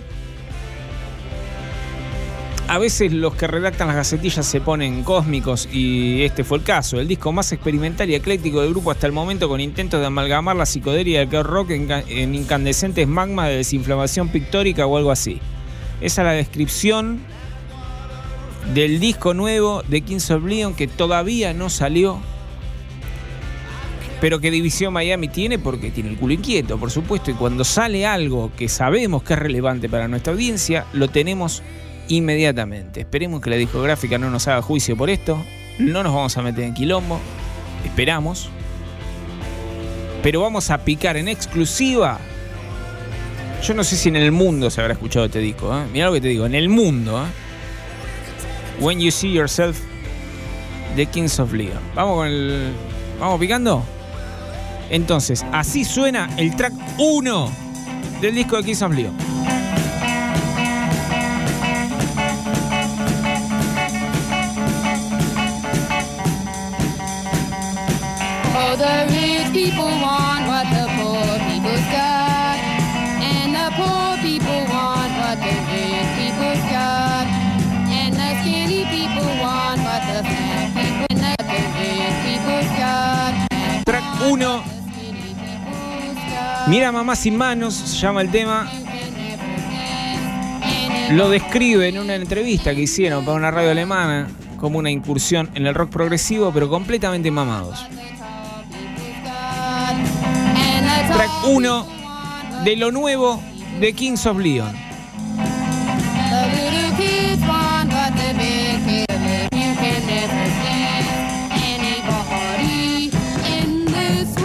[2.75, 6.99] A veces los que redactan las gacetillas se ponen cósmicos y este fue el caso.
[6.99, 10.57] El disco más experimental y ecléctico del grupo hasta el momento con intentos de amalgamar
[10.57, 15.39] la psicodelia del rock en, en incandescentes magmas de desinflamación pictórica o algo así.
[16.01, 17.21] Esa es la descripción
[18.75, 22.19] del disco nuevo de Kings of Leon que todavía no salió,
[24.21, 28.05] pero que División Miami tiene porque tiene el culo inquieto, por supuesto, y cuando sale
[28.05, 31.63] algo que sabemos que es relevante para nuestra audiencia, lo tenemos
[32.09, 33.01] inmediatamente.
[33.01, 35.45] Esperemos que la discográfica no nos haga juicio por esto,
[35.79, 37.21] no nos vamos a meter en quilombo,
[37.85, 38.49] esperamos,
[40.23, 42.19] pero vamos a picar en exclusiva.
[43.63, 45.85] Yo no sé si en el mundo se habrá escuchado este disco, ¿eh?
[45.93, 48.81] Mirá lo que te digo, en el mundo, ¿eh?
[48.81, 49.79] When You See Yourself
[50.97, 51.79] de Kings of Leon.
[51.95, 52.73] Vamos con el.
[53.19, 53.85] ¿Vamos picando?
[54.91, 57.51] Entonces, así suena el track 1
[58.21, 59.15] del disco de Kings of Leon.
[68.77, 72.59] the rich people want what the poor people's got,
[73.23, 77.27] and the poor people want what the rich people's got,
[77.87, 81.35] and the skinny people want what the fat people, and the,
[81.79, 83.33] rich people's got.
[83.87, 84.63] Track 1.
[86.69, 88.67] Mira mamá sin manos, se llama el tema.
[91.11, 94.27] Lo describe en una entrevista que hicieron para una radio alemana
[94.57, 97.87] como una incursión en el rock progresivo, pero completamente mamados.
[101.47, 101.87] 1
[102.65, 103.43] de lo nuevo
[103.81, 104.75] de Kings of Leon.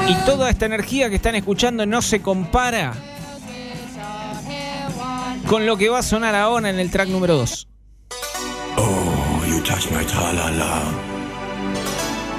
[0.07, 2.93] Y toda esta energía que están escuchando no se compara
[5.47, 7.67] con lo que va a sonar ahora en el track número 2.
[8.77, 10.83] Oh, you touch my tra-la-la.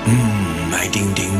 [0.06, 1.39] Mmm, my ding-ding-dong.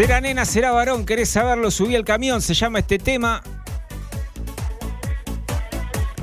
[0.00, 3.42] Será nena, será varón, querés saberlo, subí al camión, se llama este tema.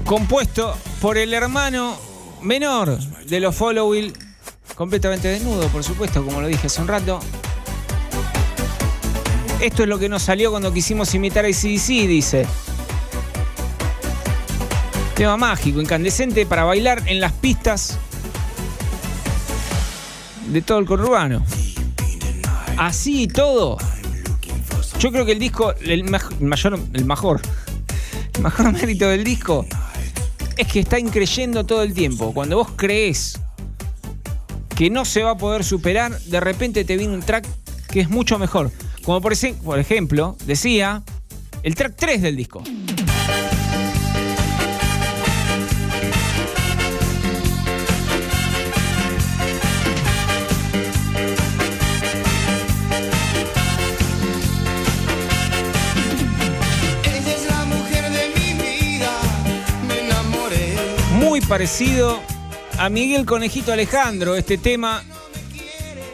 [0.03, 1.95] Compuesto por el hermano
[2.41, 4.13] menor de los Follow Will,
[4.73, 7.19] completamente desnudo, por supuesto, como lo dije hace un rato.
[9.61, 12.47] Esto es lo que nos salió cuando quisimos imitar a ACDC, dice.
[15.13, 17.99] Tema mágico, incandescente para bailar en las pistas
[20.47, 21.43] de todo el conurbano.
[22.77, 23.77] Así y todo.
[24.99, 26.03] Yo creo que el disco, el, el
[26.41, 27.41] mayor, el mejor,
[28.35, 29.65] el mejor mérito del disco
[30.57, 32.33] es que está increyendo todo el tiempo.
[32.33, 33.39] Cuando vos crees
[34.75, 37.47] que no se va a poder superar, de repente te viene un track
[37.89, 38.71] que es mucho mejor.
[39.03, 39.33] Como por,
[39.63, 41.03] por ejemplo, decía,
[41.63, 42.63] el track 3 del disco.
[61.47, 62.19] Parecido
[62.77, 65.03] a Miguel Conejito Alejandro, este tema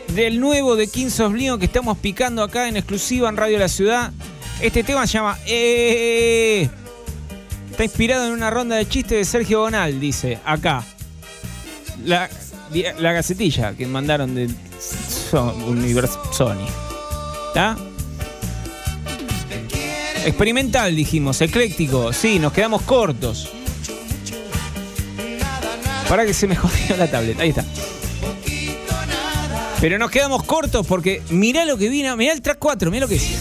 [0.10, 4.12] del nuevo de Kings of que estamos picando acá en exclusiva en Radio La Ciudad.
[4.62, 6.70] Este tema se llama Eh.
[7.72, 10.84] Está inspirado en una ronda de chistes de Sergio Bonal, dice acá.
[12.06, 12.30] La,
[13.00, 14.50] la gacetilla que mandaron de
[15.32, 16.68] So- Universe Sony.
[17.48, 17.76] ¿Está?
[20.26, 22.14] Experimental, dijimos, ecléctico.
[22.14, 23.50] Sí, nos quedamos cortos.
[26.14, 27.40] Para que se me jodió la tablet.
[27.40, 27.66] Ahí está.
[29.82, 32.16] Pero nos quedamos cortos porque mirá lo que vino.
[32.16, 33.32] Mirá el track 4, mirá lo que es.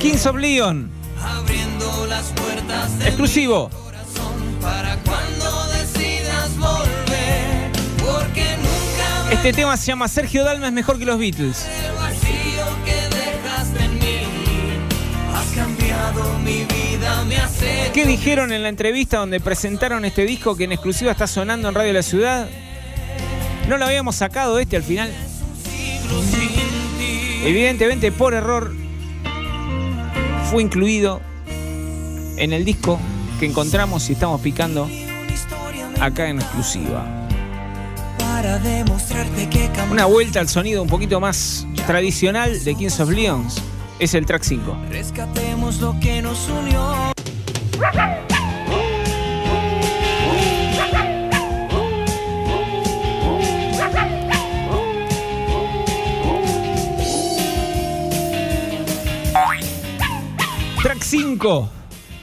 [0.00, 0.90] Kings of Leon.
[3.04, 3.70] Exclusivo.
[9.30, 11.64] Este tema se llama Sergio Dalma es mejor que los Beatles.
[11.64, 14.18] el vacío que dejaste en mí.
[15.32, 16.89] Has cambiado mi vida,
[17.92, 21.74] ¿Qué dijeron en la entrevista donde presentaron este disco que en exclusiva está sonando en
[21.74, 22.48] Radio La Ciudad?
[23.68, 25.12] No lo habíamos sacado este al final.
[27.44, 28.74] Evidentemente por error
[30.50, 31.20] fue incluido
[32.36, 32.98] en el disco
[33.38, 34.88] que encontramos y estamos picando
[36.00, 37.06] acá en exclusiva.
[39.90, 43.62] Una vuelta al sonido un poquito más tradicional de Kings of Leons
[44.00, 44.76] es el track 5.
[44.90, 47.12] Rescatemos lo que nos unió.
[60.82, 61.70] Track 5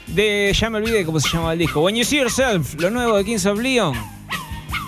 [0.08, 0.52] de.
[0.52, 1.80] Ya me olvidé cómo se llamaba el disco.
[1.80, 3.94] When You See Yourself, lo nuevo de Kings of Leon.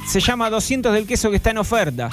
[0.09, 2.11] Se llama 200 del queso que está en oferta.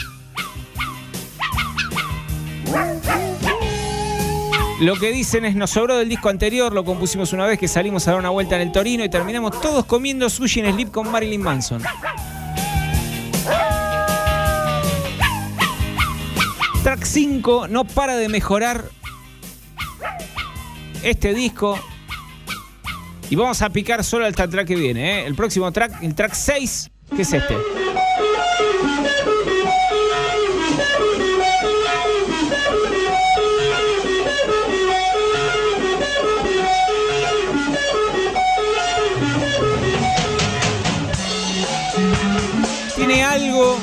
[4.80, 8.08] Lo que dicen es, nos sobró del disco anterior, lo compusimos una vez que salimos
[8.08, 11.10] a dar una vuelta en el Torino y terminamos todos comiendo sushi en Sleep con
[11.10, 11.82] Marilyn Manson.
[16.84, 18.86] Track 5 no para de mejorar
[21.02, 21.80] este disco.
[23.30, 25.22] Y vamos a picar solo al track que viene.
[25.22, 25.26] ¿eh?
[25.26, 27.56] El próximo track, el track 6, que es este.
[43.24, 43.80] Algo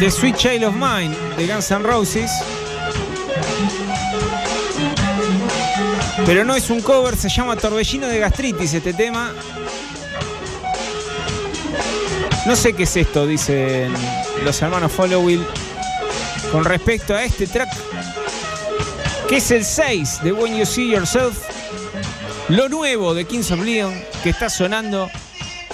[0.00, 2.30] de Sweet Child of Mine de Guns N' Roses.
[6.26, 9.32] Pero no es un cover, se llama Torbellino de Gastritis este tema.
[12.46, 13.92] No sé qué es esto, dicen
[14.44, 15.44] los hermanos Followill
[16.52, 17.70] con respecto a este track,
[19.28, 21.38] que es el 6 de When You See Yourself.
[22.48, 25.10] Lo nuevo de Kings of Leon que está sonando.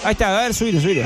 [0.02, 1.02] Ahí está, a ver, subilo, subilo.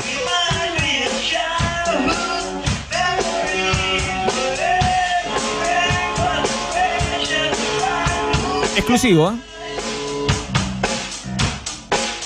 [8.77, 9.35] Exclusivo, ¿eh?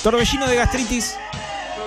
[0.03, 1.17] Torbellino de gastritis.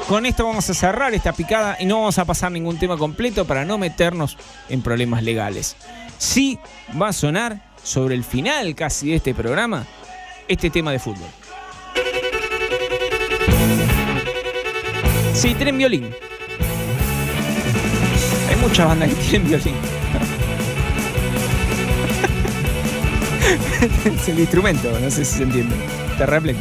[0.08, 3.46] Con esto vamos a cerrar esta picada y no vamos a pasar ningún tema completo
[3.46, 4.38] para no meternos
[4.68, 5.76] en problemas legales.
[6.18, 6.60] Sí
[7.00, 9.86] va a sonar sobre el final casi de este programa
[10.48, 11.30] este tema de fútbol.
[15.42, 16.08] Sí, tienen violín.
[18.48, 19.74] Hay muchas bandas que tienen violín.
[24.06, 25.74] es el instrumento, no sé si se entiende.
[26.20, 26.58] Terraplén.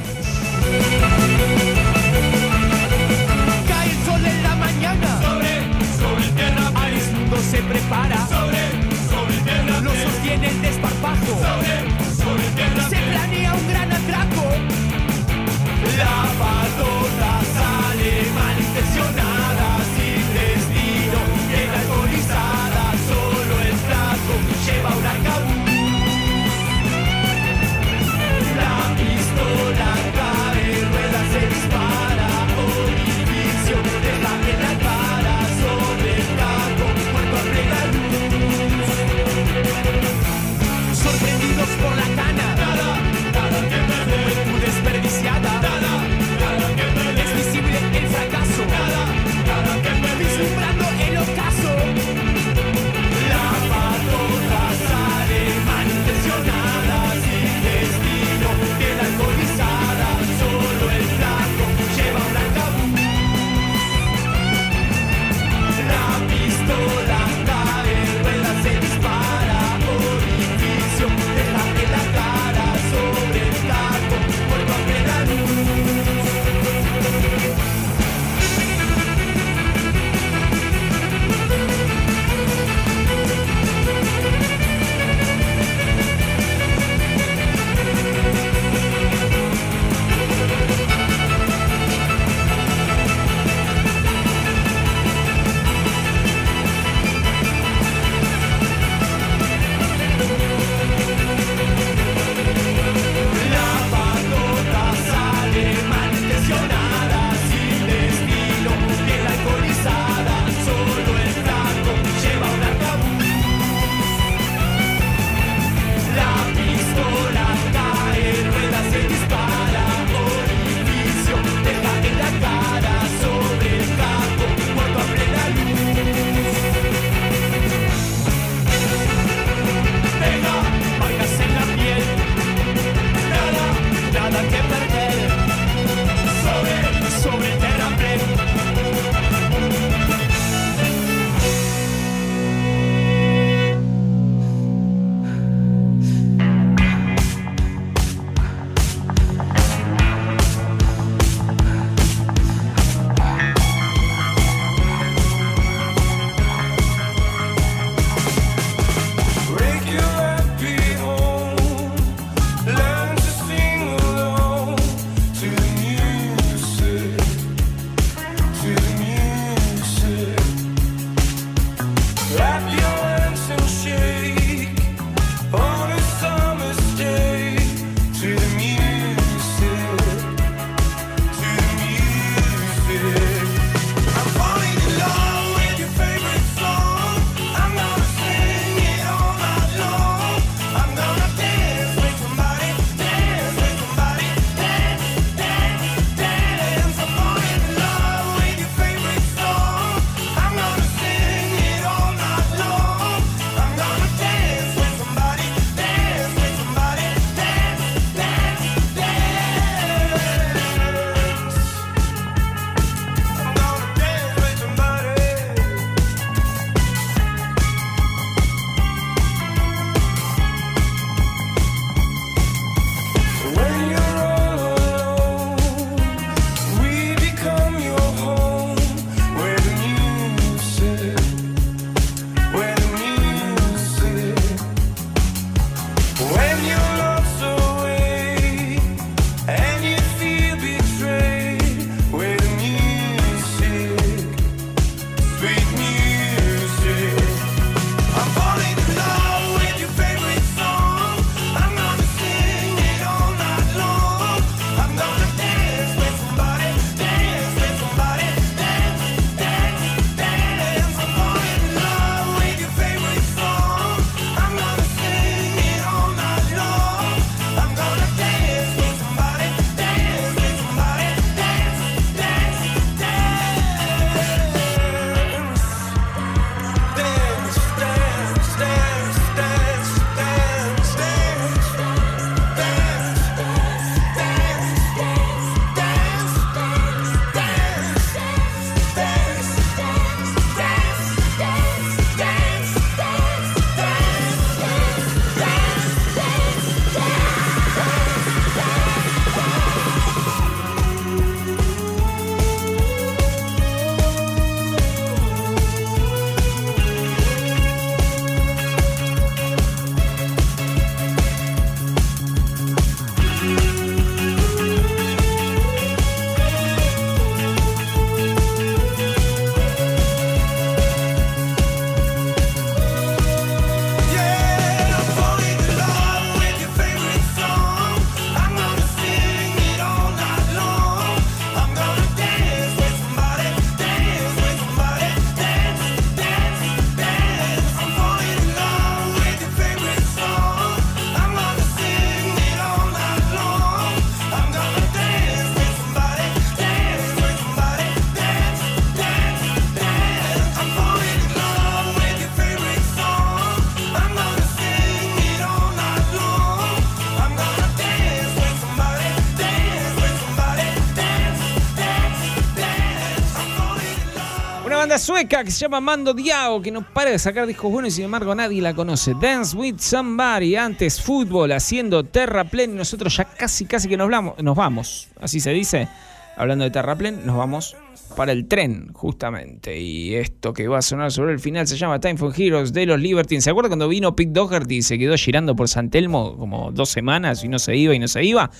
[365.29, 368.35] Que se llama Mando Diao, que no para de sacar discos buenos y sin embargo
[368.35, 369.15] nadie la conoce.
[369.21, 374.43] Dance with Somebody, antes fútbol, haciendo terraplén y nosotros ya casi, casi que nos, vamos,
[374.43, 375.89] nos vamos, así se dice.
[376.37, 377.77] Hablando de terraplén, nos vamos
[378.17, 379.79] para el tren, justamente.
[379.79, 382.87] Y esto que va a sonar sobre el final se llama Time for Heroes de
[382.87, 383.45] los Libertines.
[383.45, 386.89] ¿Se acuerdan cuando vino Pete Doherty y se quedó girando por San Telmo como dos
[386.89, 388.51] semanas y no se iba y no se iba?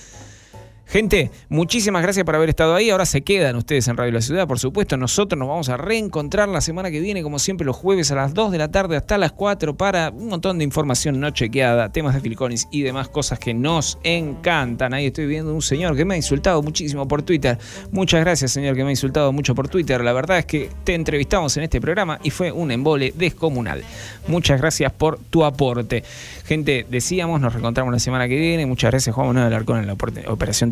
[0.87, 2.89] Gente, muchísimas gracias por haber estado ahí.
[2.89, 4.97] Ahora se quedan ustedes en Radio La Ciudad, por supuesto.
[4.97, 8.33] Nosotros nos vamos a reencontrar la semana que viene, como siempre, los jueves a las
[8.33, 12.13] 2 de la tarde hasta las 4 para un montón de información no chequeada, temas
[12.13, 14.93] de Phil Collins y demás cosas que nos encantan.
[14.93, 17.57] Ahí estoy viendo un señor que me ha insultado muchísimo por Twitter.
[17.91, 20.03] Muchas gracias, señor, que me ha insultado mucho por Twitter.
[20.03, 23.81] La verdad es que te entrevistamos en este programa y fue un embole descomunal.
[24.27, 26.03] Muchas gracias por tu aporte.
[26.45, 28.65] Gente, decíamos, nos reencontramos la semana que viene.
[28.65, 30.11] Muchas gracias, Juan Manuel Alarcón, en la opor-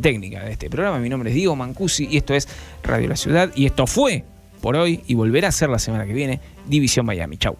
[0.02, 1.00] técnica de este programa.
[1.00, 2.48] Mi nombre es Diego Mancusi y esto es
[2.84, 3.52] Radio La Ciudad.
[3.56, 4.24] Y esto fue
[4.62, 7.38] por hoy y volverá a ser la semana que viene División Miami.
[7.38, 7.58] Chau.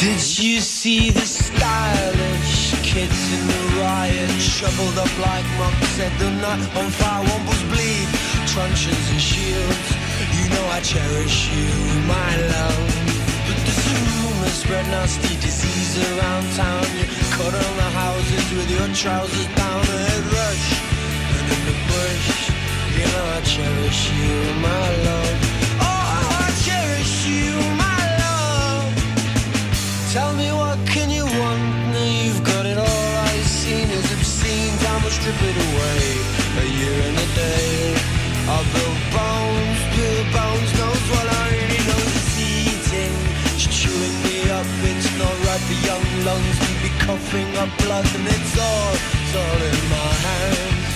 [0.00, 4.28] Did you see the stylish kids in the riot?
[4.40, 8.08] Shoveled up like monks at the night on fire, wombles bleed,
[8.46, 9.96] truncheons and shields.
[10.34, 13.13] You know I cherish you, my love.
[14.54, 16.84] Spread nasty disease around town.
[16.98, 20.04] You cut on the houses with your trousers down, a
[20.36, 20.66] rush.
[21.36, 22.28] And in the bush,
[22.96, 25.36] you know I cherish you, my love.
[25.82, 27.50] Oh, I cherish you,
[27.84, 28.94] my love.
[30.14, 31.62] Tell me what can you want?
[31.92, 33.10] Now you've got it all.
[33.26, 34.78] I've seen is obscene.
[34.84, 36.02] Time will strip it away.
[36.62, 37.94] A year and a day.
[38.46, 39.03] I'll build
[47.34, 50.94] up blood, and it's all, it's all in my hands.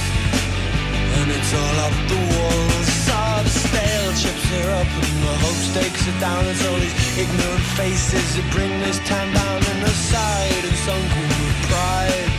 [1.18, 2.86] And it's all up the walls.
[3.06, 6.46] Saw the stale chips are up and the hope stakes are down.
[6.46, 11.26] It's all these ignorant faces that bring this town down on the side and sunken
[11.42, 12.30] with pride.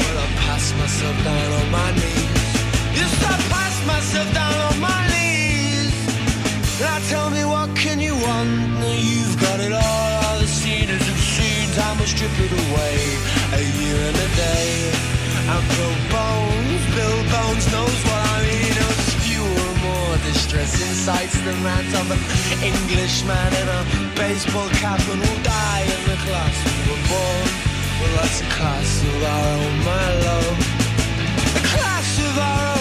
[0.00, 2.48] But I pass myself down on my knees.
[2.96, 5.92] Yes, I pass myself down on my knees.
[6.80, 8.48] Now tell me what can you want?
[8.80, 10.10] Now you've got it all.
[10.24, 11.68] All the seen is obscene.
[11.76, 13.41] Time will strip it away.
[13.62, 14.90] Year and a day.
[15.54, 18.74] And Bill Bones, Bill Bones knows what I mean.
[19.22, 22.18] Fewer, more distressing sights than that of an
[22.58, 23.82] Englishman in a
[24.18, 27.46] baseball cap and will die in the class we were born.
[28.02, 30.58] Well, that's class of our own, my love.
[31.54, 32.71] A class of our own,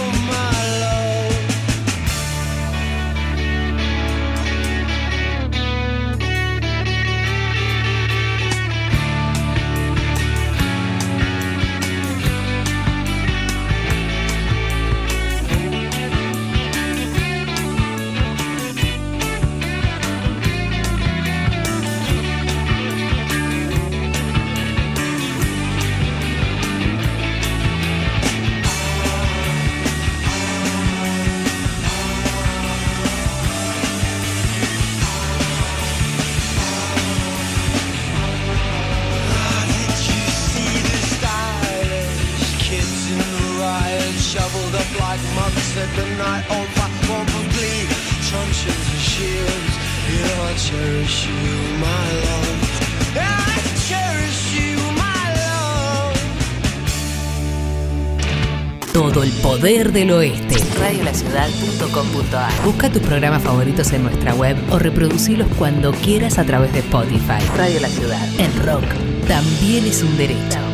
[59.13, 60.55] Todo el poder del oeste.
[60.79, 66.79] Radiolaciudad.com.ar Busca tus programas favoritos en nuestra web o reproducirlos cuando quieras a través de
[66.79, 67.43] Spotify.
[67.57, 68.25] Radio La Ciudad.
[68.39, 68.85] El rock
[69.27, 70.70] también es un derecho.